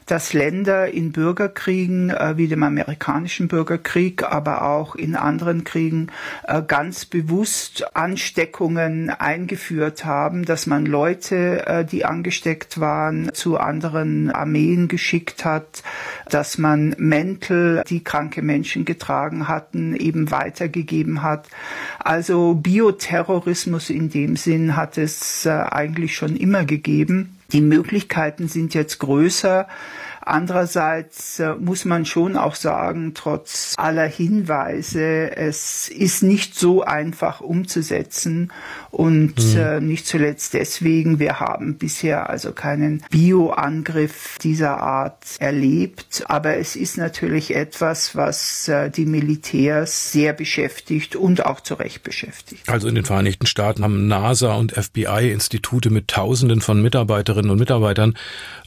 dass 0.06 0.34
Länder 0.34 0.88
in 0.88 1.12
Bürgerkriegen 1.12 2.10
äh, 2.10 2.38
wie 2.38 2.48
dem 2.48 2.64
amerikanischen 2.64 3.48
Bürgerkrieg, 3.48 4.24
aber 4.24 4.64
auch 4.64 4.96
in 4.96 5.16
anderen 5.16 5.64
Kriegen 5.64 6.08
äh, 6.48 6.62
ganz 6.62 7.06
bewusst 7.06 7.96
Ansteckungen 7.96 9.10
eingeführt 9.10 10.06
haben, 10.06 10.46
dass 10.46 10.68
man 10.68 10.86
Leute, 10.86 11.66
äh, 11.66 11.86
die 11.86 12.06
angesteckt 12.06 12.80
waren, 12.80 13.34
zu 13.34 13.58
anderen 13.58 14.30
Armeen 14.32 14.88
geschickt 14.88 15.46
hat, 15.46 15.84
dass 16.30 16.58
man 16.58 16.96
Mäntel, 16.98 17.84
die 17.88 18.04
kranke 18.04 18.42
Menschen 18.42 18.86
getragen 18.86 19.48
hatten, 19.48 19.96
eben 19.96 20.32
weitergegeben 20.32 21.24
hat. 21.24 21.48
Also 22.00 22.54
Bioterrorismus 22.54 23.90
in 23.90 24.10
dem 24.10 24.36
Sinn 24.36 24.76
hat 24.76 24.98
es 24.98 25.46
äh, 25.46 25.50
eigentlich 25.50 26.16
schon 26.16 26.36
immer 26.36 26.66
gegeben. 26.66 27.35
Die 27.52 27.62
Möglichkeiten 27.62 28.48
sind 28.48 28.74
jetzt 28.74 29.00
größer. 29.00 29.68
Andererseits 30.22 31.40
äh, 31.40 31.54
muss 31.54 31.86
man 31.86 32.06
schon 32.06 32.36
auch 32.36 32.56
sagen, 32.56 33.14
trotz 33.14 33.76
aller 33.78 34.08
Hinweise, 34.08 35.36
es 35.38 35.88
ist 35.88 36.24
nicht 36.24 36.56
so 36.56 36.82
einfach 36.84 37.42
umzusetzen 37.42 38.52
und 38.96 39.36
mhm. 39.38 39.58
äh, 39.58 39.82
nicht 39.82 40.08
zuletzt 40.08 40.54
deswegen, 40.54 41.20
wir 41.20 41.42
haben 41.42 41.76
bisher 41.76 42.30
also 42.30 42.54
keinen 42.54 43.04
Bioangriff 43.10 44.38
dieser 44.42 44.82
Art 44.82 45.18
erlebt, 45.40 46.24
aber 46.28 46.56
es 46.56 46.78
ist 46.78 46.98
natürlich 46.98 47.54
etwas, 47.54 48.16
was 48.16 48.70
äh, 48.70 48.90
die 48.90 49.06
Militärs 49.06 50.14
sehr 50.14 50.32
beschäftigt 50.32 51.18
und 51.18 51.46
auch 51.46 51.60
zu 51.60 51.74
Recht 51.74 52.04
beschäftigt. 52.04 52.70
Also 52.70 52.88
in 52.88 52.96
den 52.96 53.04
Vereinigten 53.04 53.48
Staaten 53.48 53.84
haben 53.84 54.08
NASA 54.08 54.54
und 54.54 54.72
FBI 54.72 55.30
Institute 55.30 55.90
mit 55.90 56.08
Tausenden 56.08 56.62
von 56.62 56.82
Mitarbeiterinnen 56.82 57.52
und 57.52 57.60
Mitarbeitern 57.60 58.16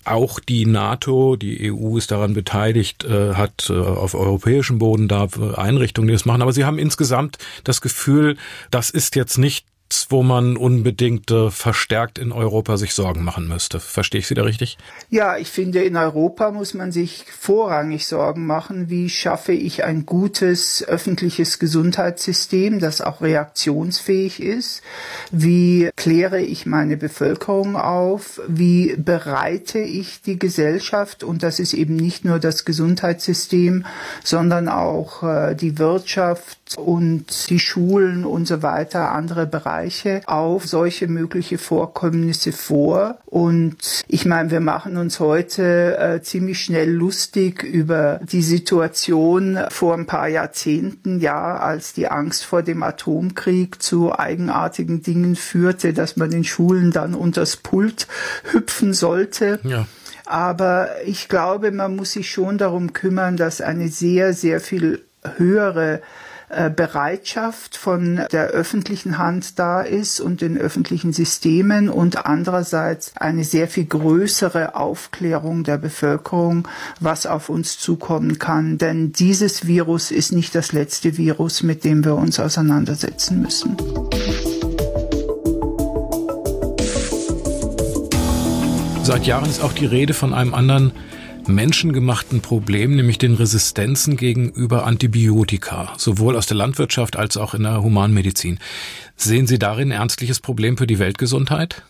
auch 0.05 0.41
die 0.41 0.67
NATO, 0.67 1.37
die 1.37 1.73
EU 1.73 1.97
ist 1.97 2.11
daran 2.11 2.35
beteiligt, 2.35 3.05
äh, 3.05 3.35
hat 3.35 3.71
äh, 3.71 3.75
auf 3.75 4.15
europäischem 4.15 4.79
Boden 4.79 5.09
da 5.09 5.29
Einrichtungen, 5.57 6.09
die 6.09 6.15
das 6.15 6.25
machen. 6.27 6.43
Aber 6.43 6.53
sie 6.53 6.65
haben 6.65 6.79
insgesamt 6.79 7.39
das 7.65 7.81
Gefühl, 7.81 8.37
das 8.71 8.91
ist 8.91 9.17
jetzt 9.17 9.39
nicht 9.39 9.67
wo 10.11 10.23
man 10.23 10.57
unbedingt 10.57 11.31
äh, 11.31 11.51
verstärkt 11.51 12.19
in 12.19 12.33
Europa 12.33 12.77
sich 12.77 12.93
Sorgen 12.95 13.25
machen 13.25 13.49
müsste. 13.49 13.81
Verstehe 13.81 14.21
ich 14.21 14.27
Sie 14.27 14.35
da 14.35 14.43
richtig? 14.43 14.77
Ja, 15.09 15.37
ich 15.37 15.49
finde, 15.49 15.83
in 15.83 15.97
Europa 15.97 16.51
muss 16.51 16.75
man 16.75 16.93
sich 16.93 17.25
vorrangig 17.39 18.07
Sorgen 18.07 18.47
machen, 18.47 18.91
wie 18.91 19.09
schaffe 19.09 19.53
ich 19.53 19.85
ein 19.85 20.05
gutes 20.05 20.85
öffentliches 20.87 21.59
Gesundheitssystem, 21.59 22.81
das 22.81 23.01
auch 23.01 23.23
reaktionsfähig 23.23 24.43
ist, 24.43 24.83
wie 25.31 25.91
kläre 25.97 26.41
ich 26.43 26.67
meine 26.67 26.97
Bevölkerung 26.97 27.77
auf, 27.77 28.41
wie 28.47 28.95
bereite 28.97 29.79
ich 29.79 30.21
die 30.23 30.39
Gesellschaft, 30.39 31.25
und 31.25 31.43
das 31.43 31.61
ist 31.61 31.73
eben 31.73 31.97
nicht 31.97 32.25
nur 32.25 32.39
das 32.39 32.65
Gesundheitssystem, 32.65 33.87
sondern 34.23 34.69
auch 34.69 35.23
äh, 35.23 35.55
die 35.55 35.79
Wirtschaft 35.79 36.77
und 36.77 37.49
die 37.49 37.59
Schulen 37.59 38.25
und 38.25 38.47
so 38.47 38.63
weiter, 38.63 39.13
andere 39.13 39.47
Bereiche 39.47 39.78
Bereiche 39.79 40.23
auf 40.27 40.67
solche 40.67 41.07
mögliche 41.07 41.59
Vorkommnisse 41.59 42.53
vor. 42.53 43.19
Und 43.27 43.77
ich 44.09 44.27
meine, 44.27 44.51
wir 44.51 44.61
machen 44.61 44.97
uns 44.97 45.21
heute 45.21 45.97
äh, 45.99 46.23
ziemlich 46.23 46.61
schnell 46.65 46.91
lustig 46.91 47.63
über 47.63 48.21
die 48.25 48.43
Situation 48.43 49.59
vor 49.71 49.95
ein 49.95 50.07
paar 50.07 50.29
Jahrzehnten, 50.29 51.21
ja, 51.21 51.57
als 51.57 51.93
die 51.93 52.09
Angst 52.09 52.45
vor 52.45 52.63
dem 52.63 52.83
Atomkrieg 52.83 53.81
zu 53.81 54.19
eigenartigen 54.19 55.03
Dingen 55.03 55.37
führte, 55.37 55.93
dass 55.93 56.17
man 56.17 56.33
in 56.33 56.45
Schulen 56.45 56.91
dann 56.91 57.15
unters 57.15 57.57
Pult 57.57 58.09
hüpfen 58.51 58.93
sollte. 58.93 59.61
Ja. 59.63 59.87
Aber 60.27 60.89
ich 61.07 61.29
glaube, 61.29 61.71
man 61.71 61.97
muss 61.97 62.13
sich 62.13 62.31
schon 62.31 62.59
darum 62.59 62.93
kümmern, 62.93 63.37
dass 63.37 63.61
eine 63.61 63.89
sehr, 63.89 64.35
sehr 64.35 64.61
viel 64.61 65.05
höhere 65.37 66.03
Bereitschaft 66.49 67.77
von 67.77 68.23
der 68.33 68.49
öffentlichen 68.49 69.19
Hand 69.19 69.59
da 69.59 69.83
ist 69.83 70.21
und 70.21 70.41
den 70.41 70.57
öffentlichen 70.57 71.13
Systemen 71.13 71.89
und 71.89 72.25
andererseits 72.27 73.13
eine 73.17 73.45
sehr 73.45 73.69
viel 73.69 73.85
größere 73.85 74.75
Aufklärung 74.75 75.65
der 75.65 75.79
Bevölkerung, 75.79 76.67
was 77.01 77.27
auf 77.27 77.49
uns 77.49 77.79
zukommen 77.79 78.39
kann. 78.39 78.79
Denn 78.79 79.13
dieses 79.13 79.67
Virus 79.67 80.11
ist 80.11 80.33
nicht 80.33 80.55
das 80.55 80.73
letzte 80.73 81.17
Virus, 81.19 81.63
mit 81.63 81.85
dem 81.85 82.05
wir 82.05 82.15
uns 82.15 82.41
auseinandersetzen 82.41 83.43
müssen. 83.43 83.77
Seit 89.03 89.27
Jahren 89.27 89.49
ist 89.49 89.63
auch 89.63 89.73
die 89.73 89.87
Rede 89.87 90.13
von 90.13 90.35
einem 90.35 90.53
anderen 90.53 90.93
menschengemachten 91.49 92.41
Problem, 92.41 92.95
nämlich 92.95 93.19
den 93.19 93.35
Resistenzen 93.35 94.17
gegenüber 94.17 94.87
Antibiotika, 94.87 95.93
sowohl 95.97 96.37
aus 96.37 96.47
der 96.47 96.57
Landwirtschaft 96.57 97.17
als 97.17 97.37
auch 97.37 97.55
in 97.55 97.65
der 97.65 97.83
Humanmedizin. 97.83 98.59
Sehen 99.17 99.47
Sie 99.47 99.59
darin 99.59 99.89
ein 99.89 99.99
ernstliches 99.99 100.41
Problem 100.41 100.77
für 100.77 100.87
die 100.87 100.99
Weltgesundheit? 100.99 101.83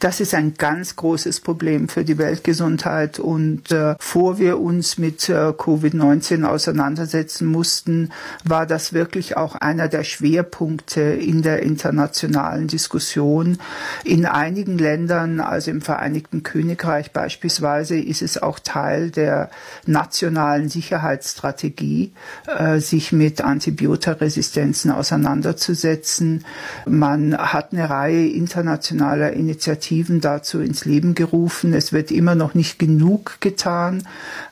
Das 0.00 0.20
ist 0.20 0.32
ein 0.32 0.54
ganz 0.54 0.94
großes 0.94 1.40
Problem 1.40 1.88
für 1.88 2.04
die 2.04 2.18
Weltgesundheit. 2.18 3.18
Und 3.18 3.72
äh, 3.72 3.96
vor 3.98 4.38
wir 4.38 4.60
uns 4.60 4.96
mit 4.96 5.28
äh, 5.28 5.32
Covid-19 5.32 6.44
auseinandersetzen 6.44 7.46
mussten, 7.46 8.10
war 8.44 8.64
das 8.64 8.92
wirklich 8.92 9.36
auch 9.36 9.56
einer 9.56 9.88
der 9.88 10.04
Schwerpunkte 10.04 11.00
in 11.00 11.42
der 11.42 11.62
internationalen 11.64 12.68
Diskussion. 12.68 13.58
In 14.04 14.24
einigen 14.24 14.78
Ländern, 14.78 15.40
also 15.40 15.72
im 15.72 15.80
Vereinigten 15.80 16.44
Königreich 16.44 17.10
beispielsweise, 17.10 17.98
ist 17.98 18.22
es 18.22 18.40
auch 18.40 18.60
Teil 18.60 19.10
der 19.10 19.50
nationalen 19.84 20.68
Sicherheitsstrategie, 20.68 22.12
äh, 22.46 22.78
sich 22.78 23.10
mit 23.10 23.40
Antibiotaresistenzen 23.40 24.92
auseinanderzusetzen. 24.92 26.44
Man 26.86 27.36
hat 27.36 27.72
eine 27.72 27.90
Reihe 27.90 28.28
internationaler 28.28 29.32
Initiativen 29.32 29.87
Initiativen 29.88 30.20
dazu 30.20 30.60
ins 30.60 30.84
Leben 30.84 31.14
gerufen. 31.14 31.72
Es 31.72 31.92
wird 31.92 32.10
immer 32.10 32.34
noch 32.34 32.54
nicht 32.54 32.78
genug 32.78 33.40
getan, 33.40 34.02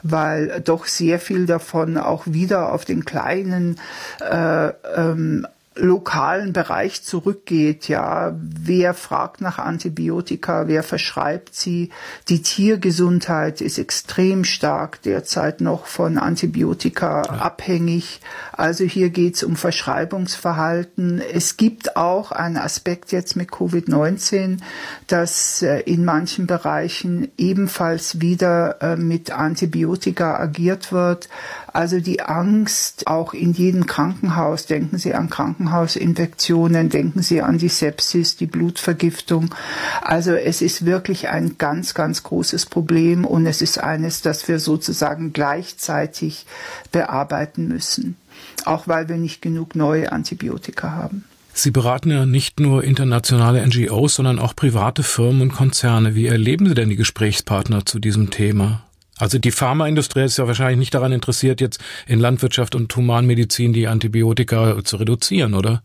weil 0.02 0.60
doch 0.64 0.86
sehr 0.86 1.18
viel 1.18 1.46
davon 1.46 1.98
auch 1.98 2.24
wieder 2.26 2.72
auf 2.72 2.84
den 2.84 3.04
kleinen 3.04 3.78
äh, 4.20 4.68
ähm, 4.96 5.46
lokalen 5.76 6.52
Bereich 6.52 7.02
zurückgeht, 7.02 7.88
ja, 7.88 8.34
wer 8.38 8.94
fragt 8.94 9.40
nach 9.40 9.58
Antibiotika, 9.58 10.68
wer 10.68 10.82
verschreibt 10.82 11.54
sie? 11.54 11.90
Die 12.28 12.42
Tiergesundheit 12.42 13.60
ist 13.60 13.78
extrem 13.78 14.44
stark 14.44 15.02
derzeit 15.02 15.60
noch 15.60 15.86
von 15.86 16.18
Antibiotika 16.18 17.22
ja. 17.22 17.30
abhängig. 17.32 18.20
Also 18.52 18.84
hier 18.84 19.10
geht's 19.10 19.42
um 19.42 19.56
Verschreibungsverhalten. 19.56 21.20
Es 21.20 21.56
gibt 21.56 21.96
auch 21.96 22.32
einen 22.32 22.56
Aspekt 22.56 23.12
jetzt 23.12 23.36
mit 23.36 23.50
Covid-19, 23.50 24.58
dass 25.06 25.62
äh, 25.62 25.80
in 25.80 26.04
manchen 26.04 26.46
Bereichen 26.46 27.28
ebenfalls 27.36 28.20
wieder 28.20 28.80
äh, 28.80 28.96
mit 28.96 29.30
Antibiotika 29.30 30.38
agiert 30.38 30.92
wird. 30.92 31.28
Also 31.76 32.00
die 32.00 32.22
Angst 32.22 33.06
auch 33.06 33.34
in 33.34 33.52
jedem 33.52 33.84
Krankenhaus, 33.84 34.64
denken 34.64 34.96
Sie 34.96 35.12
an 35.12 35.28
Krankenhausinfektionen, 35.28 36.88
denken 36.88 37.20
Sie 37.20 37.42
an 37.42 37.58
die 37.58 37.68
Sepsis, 37.68 38.34
die 38.34 38.46
Blutvergiftung. 38.46 39.54
Also 40.00 40.32
es 40.32 40.62
ist 40.62 40.86
wirklich 40.86 41.28
ein 41.28 41.58
ganz, 41.58 41.92
ganz 41.92 42.22
großes 42.22 42.64
Problem 42.64 43.26
und 43.26 43.44
es 43.44 43.60
ist 43.60 43.76
eines, 43.76 44.22
das 44.22 44.48
wir 44.48 44.58
sozusagen 44.58 45.34
gleichzeitig 45.34 46.46
bearbeiten 46.92 47.68
müssen, 47.68 48.16
auch 48.64 48.88
weil 48.88 49.10
wir 49.10 49.18
nicht 49.18 49.42
genug 49.42 49.76
neue 49.76 50.12
Antibiotika 50.12 50.92
haben. 50.92 51.24
Sie 51.52 51.72
beraten 51.72 52.10
ja 52.10 52.24
nicht 52.24 52.58
nur 52.58 52.84
internationale 52.84 53.66
NGOs, 53.66 54.14
sondern 54.14 54.38
auch 54.38 54.56
private 54.56 55.02
Firmen 55.02 55.42
und 55.42 55.52
Konzerne. 55.52 56.14
Wie 56.14 56.26
erleben 56.26 56.66
Sie 56.66 56.74
denn 56.74 56.88
die 56.88 56.96
Gesprächspartner 56.96 57.84
zu 57.84 57.98
diesem 57.98 58.30
Thema? 58.30 58.85
Also 59.18 59.38
die 59.38 59.50
Pharmaindustrie 59.50 60.24
ist 60.24 60.38
ja 60.38 60.46
wahrscheinlich 60.46 60.78
nicht 60.78 60.94
daran 60.94 61.12
interessiert, 61.12 61.60
jetzt 61.60 61.80
in 62.06 62.20
Landwirtschaft 62.20 62.74
und 62.74 62.94
Humanmedizin 62.94 63.72
die 63.72 63.88
Antibiotika 63.88 64.84
zu 64.84 64.96
reduzieren, 64.96 65.54
oder? 65.54 65.82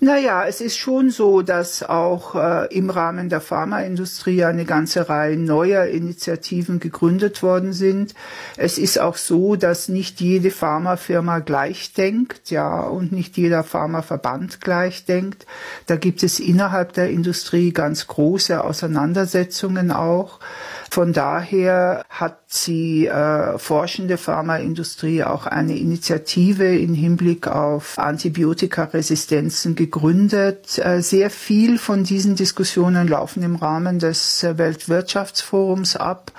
Naja, 0.00 0.44
es 0.46 0.60
ist 0.60 0.78
schon 0.78 1.10
so, 1.10 1.42
dass 1.42 1.82
auch 1.82 2.34
äh, 2.34 2.74
im 2.74 2.90
Rahmen 2.90 3.28
der 3.28 3.40
Pharmaindustrie 3.40 4.44
eine 4.44 4.64
ganze 4.64 5.08
Reihe 5.08 5.36
neuer 5.36 5.84
Initiativen 5.84 6.80
gegründet 6.80 7.42
worden 7.42 7.72
sind. 7.72 8.14
Es 8.56 8.78
ist 8.78 8.98
auch 8.98 9.16
so, 9.16 9.54
dass 9.54 9.88
nicht 9.88 10.20
jede 10.20 10.50
Pharmafirma 10.50 11.38
gleich 11.38 11.92
denkt, 11.92 12.50
ja, 12.50 12.80
und 12.80 13.12
nicht 13.12 13.36
jeder 13.36 13.62
Pharmaverband 13.62 14.60
gleich 14.60 15.04
denkt. 15.04 15.46
Da 15.86 15.94
gibt 15.94 16.24
es 16.24 16.40
innerhalb 16.40 16.94
der 16.94 17.10
Industrie 17.10 17.72
ganz 17.72 18.08
große 18.08 18.62
Auseinandersetzungen 18.62 19.92
auch. 19.92 20.40
Von 20.92 21.14
daher 21.14 22.04
hat 22.10 22.66
die 22.66 23.06
äh, 23.06 23.56
forschende 23.56 24.18
Pharmaindustrie 24.18 25.24
auch 25.24 25.46
eine 25.46 25.78
Initiative 25.78 26.66
in 26.66 26.92
Hinblick 26.92 27.48
auf 27.48 27.98
Antibiotikaresistenzen 27.98 29.74
gegründet. 29.74 30.78
Äh, 30.84 31.00
sehr 31.00 31.30
viel 31.30 31.78
von 31.78 32.04
diesen 32.04 32.36
Diskussionen 32.36 33.08
laufen 33.08 33.42
im 33.42 33.56
Rahmen 33.56 34.00
des 34.00 34.42
äh, 34.42 34.58
Weltwirtschaftsforums 34.58 35.96
ab 35.96 36.30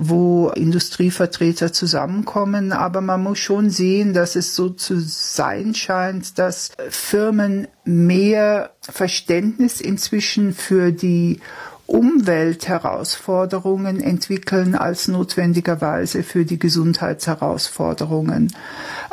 wo 0.00 0.50
Industrievertreter 0.50 1.72
zusammenkommen. 1.72 2.70
Aber 2.70 3.00
man 3.00 3.20
muss 3.20 3.40
schon 3.40 3.68
sehen, 3.68 4.12
dass 4.12 4.36
es 4.36 4.54
so 4.54 4.68
zu 4.68 5.00
sein 5.00 5.74
scheint, 5.74 6.38
dass 6.38 6.70
Firmen 6.88 7.66
mehr 7.84 8.70
Verständnis 8.80 9.80
inzwischen 9.80 10.54
für 10.54 10.92
die 10.92 11.40
Umweltherausforderungen 11.88 14.00
entwickeln 14.02 14.74
als 14.74 15.08
notwendigerweise 15.08 16.22
für 16.22 16.44
die 16.44 16.58
Gesundheitsherausforderungen. 16.58 18.52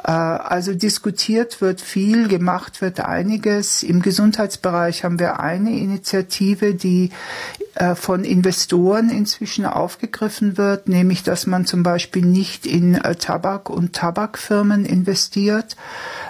Äh, 0.04 0.12
also 0.12 0.74
diskutiert 0.74 1.62
wird 1.62 1.80
viel, 1.80 2.28
gemacht 2.28 2.82
wird 2.82 3.00
einiges. 3.00 3.82
Im 3.82 4.02
Gesundheitsbereich 4.02 5.06
haben 5.06 5.20
wir 5.20 5.40
eine 5.40 5.80
Initiative, 5.80 6.76
die 6.76 7.12
äh, 7.76 7.96
von 7.96 8.26
Investoren 8.26 9.10
inzwischen 9.10 9.66
aufgegriffen 9.66 10.58
wird, 10.58 10.90
nämlich 10.90 11.24
dass 11.24 11.48
man 11.48 11.66
zum 11.66 11.82
Beispiel 11.82 12.26
nicht 12.26 12.66
in 12.66 12.96
äh, 12.96 13.16
Tabak 13.16 13.70
und 13.70 13.94
Tabakfirmen 13.94 14.86
investiert, 14.86 15.78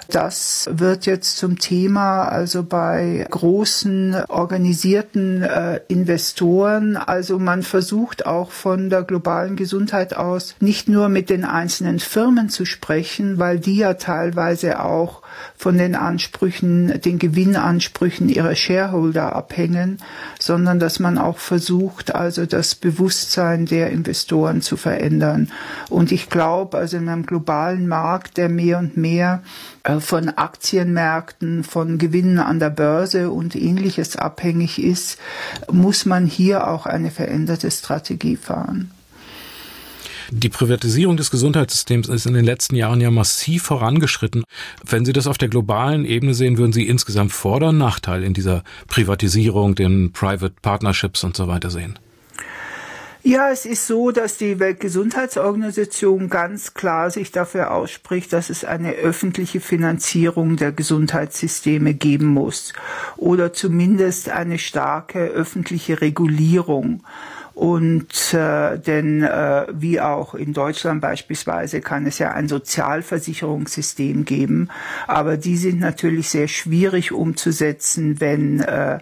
das 0.08 0.68
wird 0.72 1.06
jetzt 1.06 1.36
zum 1.36 1.58
Thema, 1.58 2.24
also 2.24 2.62
bei 2.62 3.26
großen 3.30 4.14
organisierten 4.28 5.42
äh, 5.42 5.80
Investoren. 5.88 6.96
Also 6.96 7.38
man 7.38 7.62
versucht 7.62 8.26
auch 8.26 8.50
von 8.50 8.90
der 8.90 9.02
globalen 9.02 9.56
Gesundheit 9.56 10.16
aus 10.16 10.54
nicht 10.60 10.88
nur 10.88 11.08
mit 11.08 11.30
den 11.30 11.44
einzelnen 11.44 11.98
Firmen 11.98 12.48
zu 12.48 12.64
sprechen, 12.64 13.38
weil 13.38 13.58
die 13.58 13.76
ja 13.76 13.94
teilweise 13.94 14.80
auch 14.82 15.22
von 15.56 15.78
den 15.78 15.94
Ansprüchen, 15.94 17.00
den 17.00 17.18
Gewinnansprüchen 17.18 18.28
ihrer 18.28 18.54
Shareholder 18.54 19.34
abhängen, 19.34 19.98
sondern 20.38 20.78
dass 20.78 20.98
man 20.98 21.18
auch 21.18 21.38
versucht, 21.38 22.14
also 22.14 22.46
das 22.46 22.74
Bewusstsein 22.74 23.66
der 23.66 23.90
Investoren 23.90 24.62
zu 24.62 24.76
verändern. 24.76 25.50
Und 25.90 26.12
ich 26.12 26.30
glaube, 26.30 26.78
also 26.78 26.96
in 26.96 27.08
einem 27.08 27.26
globalen 27.26 27.88
Markt, 27.88 28.36
der 28.36 28.48
mehr 28.48 28.78
und 28.78 28.96
mehr 28.96 29.42
von 30.00 30.28
Aktienmärkten, 30.30 31.64
von 31.64 31.98
Gewinnen 31.98 32.38
an 32.38 32.58
der 32.58 32.70
Börse 32.70 33.30
und 33.30 33.54
ähnliches 33.54 34.16
abhängig 34.16 34.82
ist, 34.82 35.18
muss 35.70 36.06
man 36.06 36.26
hier 36.26 36.66
auch 36.66 36.86
eine 36.86 37.10
veränderte 37.10 37.70
Strategie 37.70 38.36
fahren. 38.36 38.90
Die 40.30 40.48
Privatisierung 40.48 41.16
des 41.16 41.30
Gesundheitssystems 41.30 42.08
ist 42.08 42.26
in 42.26 42.34
den 42.34 42.44
letzten 42.44 42.74
Jahren 42.74 43.00
ja 43.00 43.12
massiv 43.12 43.62
vorangeschritten. 43.62 44.42
Wenn 44.84 45.04
Sie 45.04 45.12
das 45.12 45.28
auf 45.28 45.38
der 45.38 45.48
globalen 45.48 46.04
Ebene 46.04 46.34
sehen, 46.34 46.58
würden 46.58 46.72
Sie 46.72 46.88
insgesamt 46.88 47.30
Vor- 47.30 47.56
oder 47.56 47.72
Nachteil 47.72 48.24
in 48.24 48.34
dieser 48.34 48.64
Privatisierung, 48.88 49.76
den 49.76 50.10
Private 50.12 50.54
Partnerships 50.60 51.22
und 51.22 51.36
so 51.36 51.46
weiter 51.46 51.70
sehen? 51.70 51.96
Ja, 53.28 53.50
es 53.50 53.66
ist 53.66 53.88
so, 53.88 54.12
dass 54.12 54.36
die 54.36 54.60
Weltgesundheitsorganisation 54.60 56.28
ganz 56.28 56.74
klar 56.74 57.10
sich 57.10 57.32
dafür 57.32 57.72
ausspricht, 57.72 58.32
dass 58.32 58.50
es 58.50 58.64
eine 58.64 58.92
öffentliche 58.92 59.58
Finanzierung 59.58 60.54
der 60.54 60.70
Gesundheitssysteme 60.70 61.92
geben 61.92 62.26
muss 62.28 62.72
oder 63.16 63.52
zumindest 63.52 64.28
eine 64.28 64.60
starke 64.60 65.26
öffentliche 65.26 66.00
Regulierung. 66.00 67.02
Und 67.56 68.34
äh, 68.34 68.78
denn 68.78 69.22
äh, 69.22 69.64
wie 69.72 69.98
auch 69.98 70.34
in 70.34 70.52
Deutschland 70.52 71.00
beispielsweise 71.00 71.80
kann 71.80 72.04
es 72.04 72.18
ja 72.18 72.32
ein 72.32 72.48
Sozialversicherungssystem 72.48 74.26
geben, 74.26 74.68
aber 75.06 75.38
die 75.38 75.56
sind 75.56 75.80
natürlich 75.80 76.28
sehr 76.28 76.48
schwierig 76.48 77.12
umzusetzen, 77.12 78.20
wenn 78.20 78.60
äh, 78.60 78.98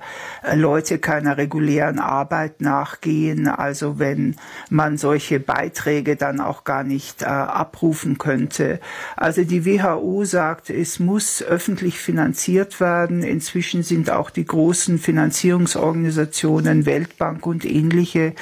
Leute 0.54 1.00
keiner 1.00 1.36
regulären 1.36 1.98
Arbeit 1.98 2.60
nachgehen, 2.60 3.48
also 3.48 3.98
wenn 3.98 4.36
man 4.70 4.98
solche 4.98 5.40
Beiträge 5.40 6.14
dann 6.14 6.38
auch 6.38 6.62
gar 6.62 6.84
nicht 6.84 7.22
äh, 7.22 7.24
abrufen 7.24 8.18
könnte. 8.18 8.78
Also 9.16 9.42
die 9.42 9.66
WHO 9.66 10.24
sagt, 10.24 10.70
es 10.70 11.00
muss 11.00 11.42
öffentlich 11.42 11.98
finanziert 11.98 12.78
werden. 12.78 13.24
Inzwischen 13.24 13.82
sind 13.82 14.10
auch 14.10 14.30
die 14.30 14.44
großen 14.46 15.00
Finanzierungsorganisationen, 15.00 16.86
Weltbank 16.86 17.46
und 17.46 17.64
ähnliche, 17.64 18.34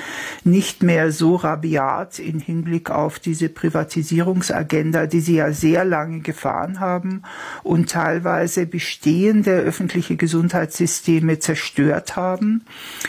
nicht 0.45 0.83
mehr 0.83 1.13
so 1.13 1.37
rabiat 1.37 2.19
in 2.19 2.41
Hinblick 2.41 2.91
auf 2.91 3.19
diese 3.19 3.49
Privatisierungsagenda, 3.49 5.07
die 5.07 5.21
sie 5.21 5.37
ja 5.37 5.53
sehr 5.53 5.85
lange 5.85 6.21
gefahren 6.21 6.81
haben 6.81 7.23
und 7.63 7.91
teilweise 7.91 8.67
bestehende 8.67 9.53
öffentliche 9.53 10.17
Gesundheitssysteme 10.17 11.39
zerstört 11.39 12.17
haben, 12.17 12.65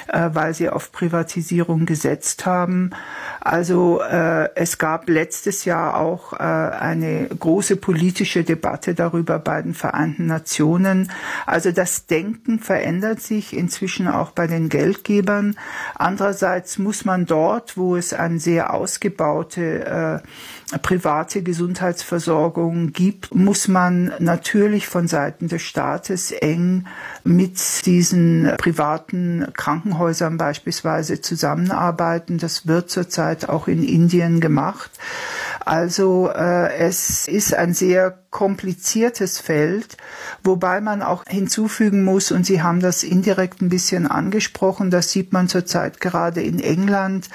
äh, 0.08 0.29
weil 0.34 0.53
sie 0.53 0.69
auf 0.69 0.91
Privatisierung 0.91 1.86
gesetzt 1.86 2.45
haben. 2.45 2.91
Also 3.39 4.01
äh, 4.01 4.49
es 4.56 4.77
gab 4.77 5.10
letztes 5.10 5.65
Jahr 5.65 5.99
auch 5.99 6.34
äh, 6.34 6.38
eine 6.38 7.27
große 7.27 7.75
politische 7.75 8.43
Debatte 8.43 8.93
darüber 8.93 9.39
bei 9.39 9.62
den 9.62 9.73
Vereinten 9.73 10.27
Nationen. 10.27 11.12
Also 11.45 11.71
das 11.71 12.06
Denken 12.06 12.60
verändert 12.60 13.21
sich 13.21 13.56
inzwischen 13.56 14.08
auch 14.08 14.32
bei 14.32 14.47
den 14.47 14.69
Geldgebern. 14.69 15.56
Andererseits 15.95 16.77
muss 16.84 17.06
man 17.06 17.26
dort, 17.26 17.78
wo 17.78 17.96
es 17.96 18.13
eine 18.13 18.39
sehr 18.39 18.74
ausgebaute 18.74 20.22
äh, 20.74 20.78
private 20.80 21.43
Gesundheitsversorgung 21.43 22.91
gibt, 22.91 23.34
muss 23.34 23.67
man 23.67 24.13
natürlich 24.19 24.88
von 24.88 25.08
Seiten 25.08 25.48
des 25.48 25.62
Staates 25.62 26.32
eng 26.32 26.86
mit 27.24 27.86
diesen 27.86 28.52
privaten 28.58 29.48
Krankenhäusern 29.54 30.38
beispielsweise 30.38 31.22
zusammenarbeiten. 31.22 32.38
Das 32.38 32.67
wird 32.67 32.89
zurzeit 32.89 33.50
auch 33.50 33.67
in 33.67 33.84
Indien 33.84 34.39
gemacht. 34.39 34.91
Also 35.65 36.30
äh, 36.30 36.74
es 36.78 37.28
ist 37.28 37.54
ein 37.54 37.74
sehr 37.74 38.22
kompliziertes 38.34 39.39
Feld, 39.39 39.96
wobei 40.43 40.82
man 40.82 41.02
auch 41.04 41.24
hinzufügen 41.26 42.04
muss, 42.04 42.32
und 42.32 42.46
Sie 42.46 42.62
haben 42.62 42.82
das 42.82 43.04
indirekt 43.04 43.62
ein 43.62 43.69
bisschen 43.69 44.08
angesprochen, 44.08 44.89
das 44.89 45.12
sieht 45.12 45.32
man 45.32 45.48
zurzeit 45.48 46.02
gerade 46.02 46.41
in 46.41 46.60
England, 46.60 47.30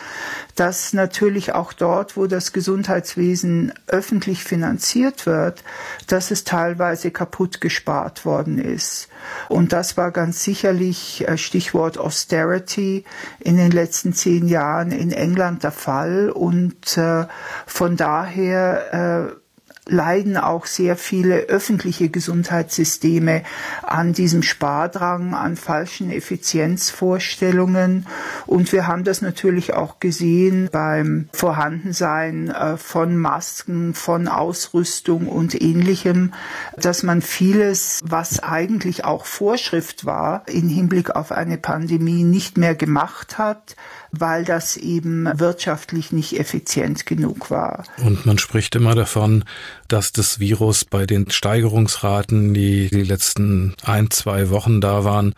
dass 0.57 0.93
natürlich 0.93 1.55
auch 1.55 1.73
dort, 1.73 2.17
wo 2.17 2.27
das 2.27 2.53
Gesundheitswesen 2.53 3.73
öffentlich 3.87 4.43
finanziert 4.43 5.25
wird, 5.25 5.63
dass 6.09 6.33
es 6.33 6.43
teilweise 6.43 7.13
kaputt 7.13 7.61
gespart 7.61 8.25
worden 8.25 8.59
ist. 8.59 9.09
Und 9.49 9.73
das 9.73 9.97
war 9.97 10.11
ganz 10.11 10.43
sicherlich 10.43 11.27
äh, 11.29 11.39
Stichwort 11.39 11.97
Austerity 11.97 13.05
in 13.39 13.57
den 13.57 13.71
letzten 13.71 14.13
zehn 14.15 14.49
Jahren 14.49 14.91
in 14.91 15.13
England 15.13 15.63
der 15.63 15.71
Fall. 15.71 16.31
Und 16.31 16.99
äh, 16.99 17.27
von 17.67 17.97
daher 17.97 19.31
äh, 19.31 19.38
leiden 19.89 20.37
auch 20.37 20.67
sehr 20.67 20.97
viele 20.97 21.41
öffentliche 21.49 22.09
Gesundheitssysteme 22.09 23.43
an 23.83 24.13
diesem 24.13 24.43
Spardrang, 24.43 25.35
an 25.35 25.57
falschen 25.57 26.11
Effizienzvorstellungen. 26.11 28.07
Und 28.47 28.73
wir 28.73 28.87
haben 28.87 29.05
das 29.05 29.23
natürlich 29.23 29.75
auch 29.75 29.99
gesehen 29.99 30.69
beim 30.71 31.29
Vorhandensein 31.33 32.51
äh, 32.51 32.77
von 32.77 33.17
Masken, 33.17 33.95
von 33.95 34.29
Ausrüstung 34.29 35.27
und 35.27 35.61
ähnlichem, 35.61 36.33
dass 36.77 37.03
man 37.03 37.23
vieles, 37.23 38.01
was 38.05 38.43
eigentlich 38.43 39.05
auch 39.05 39.25
Vorschrift 39.25 40.05
war, 40.05 40.43
in 40.47 40.69
Hinblick 40.69 41.11
auf 41.17 41.33
eine 41.33 41.59
Pandemie 41.59 42.25
nicht 42.25 42.59
mehr 42.59 42.75
gemacht 42.75 43.39
hat 43.39 43.77
weil 44.11 44.45
das 44.45 44.77
eben 44.77 45.29
wirtschaftlich 45.39 46.13
nicht 46.13 46.39
effizient 46.39 47.07
genug 47.07 47.51
war. 47.51 47.85
Und 47.99 48.27
man 48.27 48.39
spricht 48.39 48.75
immer 48.75 48.95
davon, 48.95 49.45
dass 49.87 50.13
das 50.13 50.41
Virus 50.41 50.85
bei 50.85 51.07
den 51.07 51.31
Steigerungsraten, 51.31 52.53
die 52.53 52.89
die 52.89 53.05
letzten 53.05 53.75
ein, 53.83 54.11
zwei 54.11 54.51
Wochen 54.51 54.81
da 54.81 55.05
waren, 55.05 55.35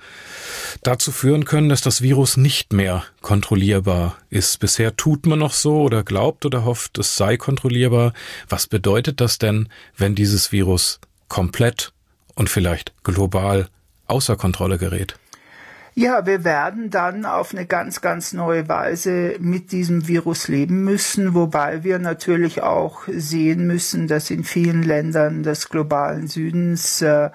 dazu 0.82 1.12
führen 1.12 1.44
können, 1.44 1.68
dass 1.68 1.82
das 1.82 2.02
Virus 2.02 2.36
nicht 2.36 2.72
mehr 2.72 3.04
kontrollierbar 3.20 4.16
ist. 4.30 4.58
Bisher 4.60 4.96
tut 4.96 5.26
man 5.26 5.38
noch 5.38 5.52
so 5.52 5.82
oder 5.82 6.02
glaubt 6.02 6.46
oder 6.46 6.64
hofft, 6.64 6.98
es 6.98 7.16
sei 7.16 7.36
kontrollierbar. 7.36 8.12
Was 8.48 8.66
bedeutet 8.66 9.20
das 9.20 9.38
denn, 9.38 9.68
wenn 9.96 10.14
dieses 10.14 10.52
Virus 10.52 11.00
komplett 11.28 11.92
und 12.34 12.48
vielleicht 12.48 12.94
global 13.04 13.68
außer 14.06 14.36
Kontrolle 14.36 14.78
gerät? 14.78 15.19
Ja, 16.00 16.24
wir 16.24 16.44
werden 16.44 16.88
dann 16.88 17.26
auf 17.26 17.52
eine 17.52 17.66
ganz, 17.66 18.00
ganz 18.00 18.32
neue 18.32 18.66
Weise 18.70 19.34
mit 19.38 19.70
diesem 19.70 20.08
Virus 20.08 20.48
leben 20.48 20.82
müssen, 20.82 21.34
wobei 21.34 21.84
wir 21.84 21.98
natürlich 21.98 22.62
auch 22.62 23.02
sehen 23.06 23.66
müssen, 23.66 24.08
dass 24.08 24.30
in 24.30 24.42
vielen 24.42 24.82
Ländern 24.82 25.42
des 25.42 25.68
globalen 25.68 26.26
Südens 26.26 27.02
äh, 27.02 27.28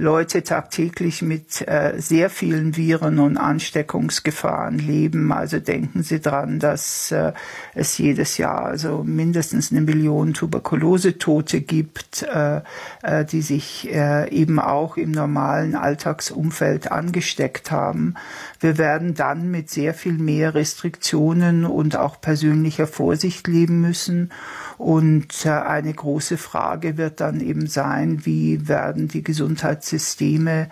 Leute 0.00 0.44
tagtäglich 0.44 1.22
mit 1.22 1.66
äh, 1.66 1.94
sehr 1.98 2.30
vielen 2.30 2.76
Viren 2.76 3.18
und 3.18 3.36
Ansteckungsgefahren 3.36 4.78
leben. 4.78 5.32
Also 5.32 5.58
denken 5.58 6.04
Sie 6.04 6.20
dran, 6.20 6.60
dass 6.60 7.10
äh, 7.10 7.32
es 7.74 7.98
jedes 7.98 8.38
Jahr 8.38 8.64
also 8.64 9.02
mindestens 9.02 9.72
eine 9.72 9.80
Million 9.80 10.34
Tuberkulosetote 10.34 11.62
gibt, 11.62 12.22
äh, 12.22 12.60
äh, 13.02 13.24
die 13.24 13.42
sich 13.42 13.92
äh, 13.92 14.30
eben 14.30 14.60
auch 14.60 14.96
im 14.96 15.10
normalen 15.10 15.74
Alltagsumfeld 15.74 16.92
angesteckt 16.92 17.72
haben. 17.72 18.14
Wir 18.60 18.78
werden 18.78 19.14
dann 19.14 19.50
mit 19.50 19.68
sehr 19.68 19.94
viel 19.94 20.12
mehr 20.12 20.54
Restriktionen 20.54 21.64
und 21.64 21.96
auch 21.96 22.20
persönlicher 22.20 22.86
Vorsicht 22.86 23.48
leben 23.48 23.80
müssen. 23.80 24.30
Und 24.78 25.44
äh, 25.44 25.50
eine 25.50 25.92
große 25.92 26.38
Frage 26.38 26.96
wird 26.96 27.20
dann 27.20 27.40
eben 27.40 27.66
sein, 27.66 28.24
wie 28.24 28.68
werden 28.68 29.08
die 29.08 29.24
Gesundheitssysteme 29.24 30.68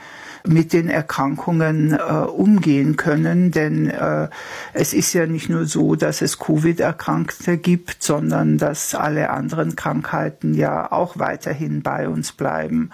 mit 0.47 0.73
den 0.73 0.89
Erkrankungen 0.89 1.93
äh, 1.93 1.99
umgehen 1.99 2.97
können. 2.97 3.51
Denn 3.51 3.91
äh, 3.91 4.29
es 4.73 4.95
ist 4.95 5.13
ja 5.13 5.27
nicht 5.27 5.49
nur 5.49 5.67
so, 5.67 5.97
dass 5.97 6.23
es 6.23 6.39
Covid-Erkrankte 6.39 7.59
gibt, 7.59 8.03
sondern 8.03 8.59
dass 8.59 8.95
alle 8.95 9.31
anderen 9.31 9.75
Krankheiten 9.75 10.55
ja 10.55 10.93
auch 10.93 11.19
weiterhin 11.19 11.83
bei 11.83 12.09
uns 12.09 12.31
bleiben. 12.31 12.91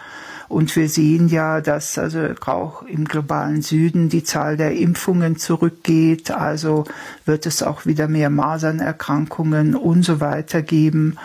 Und 0.52 0.76
wir 0.76 0.90
sehen 0.90 1.28
ja, 1.28 1.62
dass 1.62 1.96
also 1.96 2.28
auch 2.44 2.82
im 2.82 3.06
globalen 3.06 3.62
Süden 3.62 4.10
die 4.10 4.22
Zahl 4.22 4.58
der 4.58 4.76
Impfungen 4.76 5.36
zurückgeht. 5.36 6.30
Also 6.30 6.84
wird 7.24 7.46
es 7.46 7.62
auch 7.62 7.86
wieder 7.86 8.06
mehr 8.06 8.28
Masernerkrankungen 8.28 9.74
und 9.74 10.02
so 10.02 10.20
weiter 10.20 10.60
geben. 10.60 11.16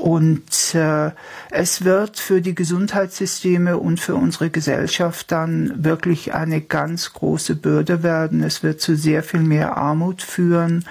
Und 0.00 0.74
äh, 0.74 1.10
es 1.50 1.84
wird 1.84 2.18
für 2.18 2.40
die 2.40 2.54
Gesundheitssysteme 2.54 3.76
und 3.76 4.00
für 4.00 4.14
unsere 4.14 4.48
Gesellschaft 4.48 5.30
dann 5.30 5.84
wirklich 5.84 6.32
eine 6.32 6.62
ganz 6.62 7.12
große 7.12 7.54
Bürde 7.54 8.02
werden. 8.02 8.42
Es 8.42 8.62
wird 8.62 8.80
zu 8.80 8.96
sehr 8.96 9.22
viel 9.22 9.40
mehr 9.40 9.76
Armut 9.76 10.22
führen. 10.22 10.86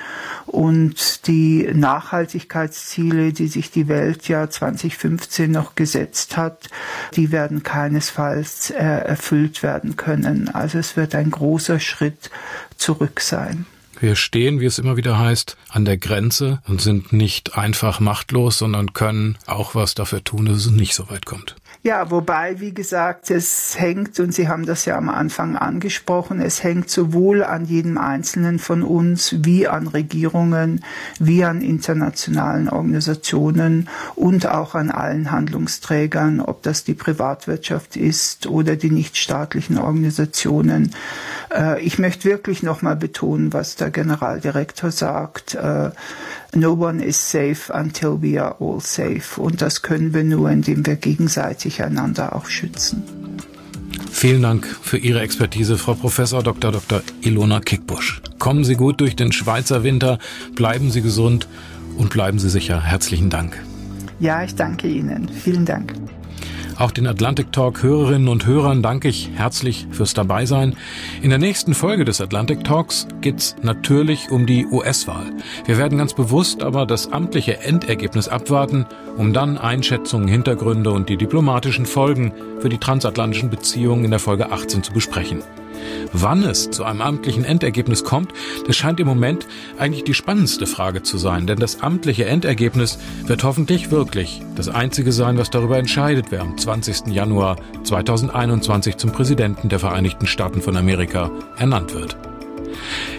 Und 0.46 1.26
die 1.26 1.68
Nachhaltigkeitsziele, 1.74 3.34
die 3.34 3.48
sich 3.48 3.72
die 3.72 3.88
Welt 3.88 4.28
ja 4.28 4.48
2015 4.48 5.50
noch 5.50 5.74
gesetzt 5.74 6.38
hat, 6.38 6.70
die 7.16 7.32
werden 7.32 7.64
keinesfalls 7.64 8.70
äh, 8.70 8.76
erfüllt 8.78 9.64
werden 9.64 9.96
können. 9.96 10.50
Also 10.50 10.78
es 10.78 10.96
wird 10.96 11.16
ein 11.16 11.32
großer 11.32 11.80
Schritt 11.80 12.30
zurück 12.78 13.22
sein. 13.22 13.66
Wir 14.02 14.16
stehen, 14.16 14.62
wie 14.62 14.66
es 14.66 14.80
immer 14.80 14.96
wieder 14.96 15.20
heißt, 15.20 15.58
an 15.70 15.84
der 15.84 15.98
Grenze 15.98 16.62
und 16.68 16.80
sind 16.80 17.12
nicht 17.12 17.58
einfach 17.58 18.00
machtlos, 18.00 18.58
sondern 18.58 18.94
können 18.94 19.38
auch 19.46 19.76
was 19.76 19.94
dafür 19.94 20.24
tun, 20.24 20.46
dass 20.46 20.58
es 20.58 20.72
nicht 20.72 20.96
so 20.96 21.10
weit 21.10 21.26
kommt. 21.26 21.58
Ja, 21.84 22.12
wobei, 22.12 22.60
wie 22.60 22.74
gesagt, 22.74 23.32
es 23.32 23.80
hängt, 23.80 24.20
und 24.20 24.34
Sie 24.34 24.48
haben 24.48 24.66
das 24.66 24.86
ja 24.86 24.98
am 24.98 25.10
Anfang 25.10 25.56
angesprochen, 25.56 26.42
es 26.42 26.64
hängt 26.64 26.90
sowohl 26.90 27.44
an 27.44 27.66
jedem 27.66 27.98
Einzelnen 27.98 28.60
von 28.60 28.84
uns 28.84 29.36
wie 29.40 29.68
an 29.68 29.88
Regierungen, 29.88 30.84
wie 31.20 31.44
an 31.44 31.62
internationalen 31.62 32.70
Organisationen 32.70 33.88
und 34.16 34.46
auch 34.48 34.76
an 34.76 34.92
allen 34.92 35.32
Handlungsträgern, 35.32 36.42
ob 36.42 36.64
das 36.64 36.84
die 36.84 36.96
Privatwirtschaft 36.96 37.96
ist 37.96 38.48
oder 38.48 38.76
die 38.76 38.92
nichtstaatlichen 38.92 39.78
Organisationen. 39.78 40.94
Äh, 41.54 41.82
ich 41.82 42.00
möchte 42.00 42.26
wirklich 42.30 42.64
nochmal 42.64 42.96
betonen, 42.96 43.54
was 43.54 43.76
der 43.76 43.90
Generaldirektor 43.90 44.92
sagt. 44.92 45.56
Äh, 45.56 45.92
no 46.54 46.74
one 46.74 47.04
is 47.04 47.32
safe 47.32 47.72
until 47.74 48.22
we 48.22 48.42
are 48.42 48.56
all 48.60 48.80
safe. 48.80 49.40
Und 49.40 49.62
das 49.62 49.82
können 49.82 50.14
wir 50.14 50.24
nur, 50.24 50.50
indem 50.50 50.86
wir 50.86 50.96
gegenseitig 50.96 51.84
einander 51.84 52.36
auch 52.36 52.48
schützen. 52.48 53.04
Vielen 54.12 54.42
Dank 54.42 54.66
für 54.66 54.98
Ihre 54.98 55.22
Expertise, 55.22 55.78
Frau 55.78 55.94
Professor 55.94 56.44
Dr. 56.44 56.72
Dr. 56.72 57.02
Ilona 57.22 57.62
Kickbusch. 57.62 58.22
Kommen 58.38 58.64
Sie 58.64 58.76
gut 58.76 59.00
durch 59.00 59.16
den 59.16 59.32
Schweizer 59.32 59.84
Winter, 59.84 60.20
bleiben 60.56 60.92
Sie 60.92 61.02
gesund 61.02 61.48
und 61.98 62.10
bleiben 62.10 62.40
Sie 62.40 62.50
sicher. 62.50 62.82
Herzlichen 62.82 63.30
Dank. 63.30 63.58
Ja, 64.20 64.44
ich 64.44 64.56
danke 64.56 64.88
Ihnen. 64.88 65.30
Vielen 65.30 65.66
Dank. 65.66 65.94
Auch 66.80 66.92
den 66.92 67.08
Atlantic 67.08 67.52
Talk 67.52 67.84
Hörerinnen 67.84 68.30
und 68.30 68.46
Hörern 68.46 68.82
danke 68.82 69.10
ich 69.10 69.32
herzlich 69.36 69.86
fürs 69.92 70.14
Dabeisein. 70.14 70.78
In 71.22 71.30
der 71.30 71.38
nächsten 71.38 71.74
Folge 71.74 72.06
des 72.06 72.22
Atlantic 72.22 72.64
Talks 72.64 73.06
geht's 73.20 73.58
natürlich 73.62 74.32
um 74.32 74.46
die 74.46 74.66
US-Wahl. 74.66 75.26
Wir 75.66 75.78
werden 75.78 75.98
ganz 75.98 76.14
bewusst 76.14 76.64
aber 76.64 76.86
das 76.86 77.12
amtliche 77.12 77.60
Endergebnis 77.60 78.30
abwarten, 78.30 78.86
um 79.18 79.34
dann 79.34 79.58
Einschätzungen, 79.58 80.30
Hintergründe 80.30 80.92
und 80.92 81.10
die 81.10 81.18
diplomatischen 81.18 81.86
Folgen 81.86 82.32
für 82.62 82.70
die 82.70 82.78
transatlantischen 82.78 83.50
Beziehungen 83.50 84.06
in 84.06 84.12
der 84.12 84.22
Folge 84.22 84.50
18 84.50 84.82
zu 84.82 84.94
besprechen. 84.94 85.44
Wann 86.14 86.44
es 86.44 86.72
zu 86.72 86.84
einem 86.84 87.02
amtlichen 87.02 87.46
Endergebnis 87.46 88.04
kommt, 88.04 88.34
das 88.68 88.76
scheint 88.76 89.00
im 89.00 89.08
Moment 89.08 89.48
eigentlich 89.78 90.04
die 90.04 90.14
spannendste 90.14 90.68
Frage 90.68 91.04
zu 91.04 91.18
sein, 91.18 91.48
denn 91.48 91.60
das 91.60 91.82
amtliche 91.82 92.26
Endergebnis 92.26 93.00
wird 93.26 93.44
hoffentlich 93.44 93.92
wirklich 93.92 94.42
das 94.56 94.70
einzige 94.70 95.12
sein, 95.12 95.38
was 95.38 95.50
darüber 95.50 95.78
entscheidet, 95.78 96.28
wer 96.30 96.42
am 96.42 96.58
20. 96.58 97.08
Januar 97.08 97.58
2021 97.84 98.98
zum 98.98 99.12
Präsidenten 99.12 99.70
der 99.70 99.80
Vereinigten 99.80 100.28
Staaten 100.28 100.62
von 100.62 100.78
Amerika 100.78 101.32
ernannt 101.58 101.94
wird. 101.94 102.29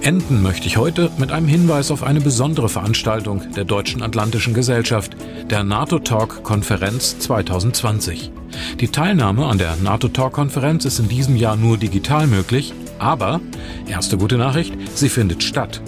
Enden 0.02 0.42
möchte 0.42 0.66
ich 0.66 0.76
heute 0.76 1.10
mit 1.18 1.32
einem 1.32 1.46
Hinweis 1.46 1.90
auf 1.90 2.02
eine 2.02 2.20
besondere 2.20 2.68
Veranstaltung 2.68 3.52
der 3.54 3.64
Deutschen 3.64 4.02
Atlantischen 4.02 4.54
Gesellschaft, 4.54 5.16
der 5.50 5.62
NATO 5.62 5.98
Talk 5.98 6.42
Konferenz 6.42 7.18
2020. 7.18 8.32
Die 8.80 8.88
Teilnahme 8.88 9.46
an 9.46 9.58
der 9.58 9.76
NATO 9.76 10.08
Talk 10.08 10.32
Konferenz 10.32 10.84
ist 10.84 10.98
in 10.98 11.08
diesem 11.08 11.36
Jahr 11.36 11.56
nur 11.56 11.76
digital 11.76 12.26
möglich, 12.26 12.72
aber 12.98 13.40
erste 13.88 14.16
gute 14.16 14.38
Nachricht, 14.38 14.74
sie 14.94 15.08
findet 15.08 15.42
statt. 15.42 15.80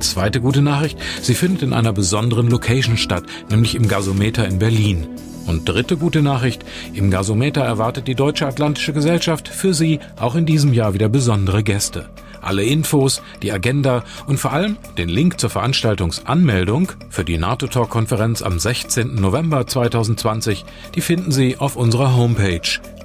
Zweite 0.00 0.40
gute 0.40 0.60
Nachricht, 0.60 0.98
sie 1.22 1.34
findet 1.34 1.62
in 1.62 1.72
einer 1.72 1.92
besonderen 1.92 2.48
Location 2.48 2.96
statt, 2.96 3.24
nämlich 3.50 3.74
im 3.74 3.88
Gasometer 3.88 4.46
in 4.46 4.58
Berlin. 4.58 5.06
Und 5.46 5.68
dritte 5.68 5.96
gute 5.96 6.22
Nachricht, 6.22 6.64
im 6.94 7.10
Gasometer 7.10 7.62
erwartet 7.62 8.08
die 8.08 8.14
Deutsche 8.14 8.46
Atlantische 8.46 8.92
Gesellschaft 8.92 9.48
für 9.48 9.74
Sie 9.74 10.00
auch 10.16 10.34
in 10.34 10.46
diesem 10.46 10.72
Jahr 10.72 10.94
wieder 10.94 11.08
besondere 11.08 11.62
Gäste. 11.62 12.08
Alle 12.44 12.64
Infos, 12.64 13.22
die 13.42 13.52
Agenda 13.52 14.04
und 14.26 14.38
vor 14.38 14.52
allem 14.52 14.76
den 14.98 15.08
Link 15.08 15.40
zur 15.40 15.50
Veranstaltungsanmeldung 15.50 16.92
für 17.10 17.24
die 17.24 17.38
NATO-Talk-Konferenz 17.38 18.42
am 18.42 18.58
16. 18.58 19.14
November 19.14 19.66
2020, 19.66 20.64
die 20.94 21.00
finden 21.00 21.32
Sie 21.32 21.56
auf 21.58 21.76
unserer 21.76 22.14
Homepage 22.16 22.60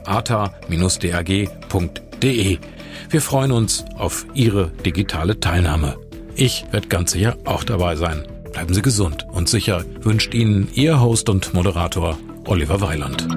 ata-dag.de. 0.06 0.60
Wir 3.10 3.22
freuen 3.22 3.52
uns 3.52 3.86
auf 3.98 4.26
Ihre 4.34 4.72
digitale 4.86 5.40
Teilnahme. 5.40 5.96
Ich 6.36 6.66
werde 6.72 6.88
ganz 6.88 7.12
sicher 7.12 7.38
auch 7.46 7.64
dabei 7.64 7.96
sein. 7.96 8.24
Bleiben 8.52 8.74
Sie 8.74 8.82
gesund 8.82 9.26
und 9.32 9.48
sicher 9.48 9.84
wünscht 10.02 10.34
Ihnen 10.34 10.70
Ihr 10.74 11.00
Host 11.02 11.30
und 11.30 11.54
Moderator 11.54 12.18
Oliver 12.46 12.82
Weiland. 12.82 13.28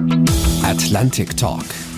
Atlantic 0.63 1.37
Talk. 1.37 1.65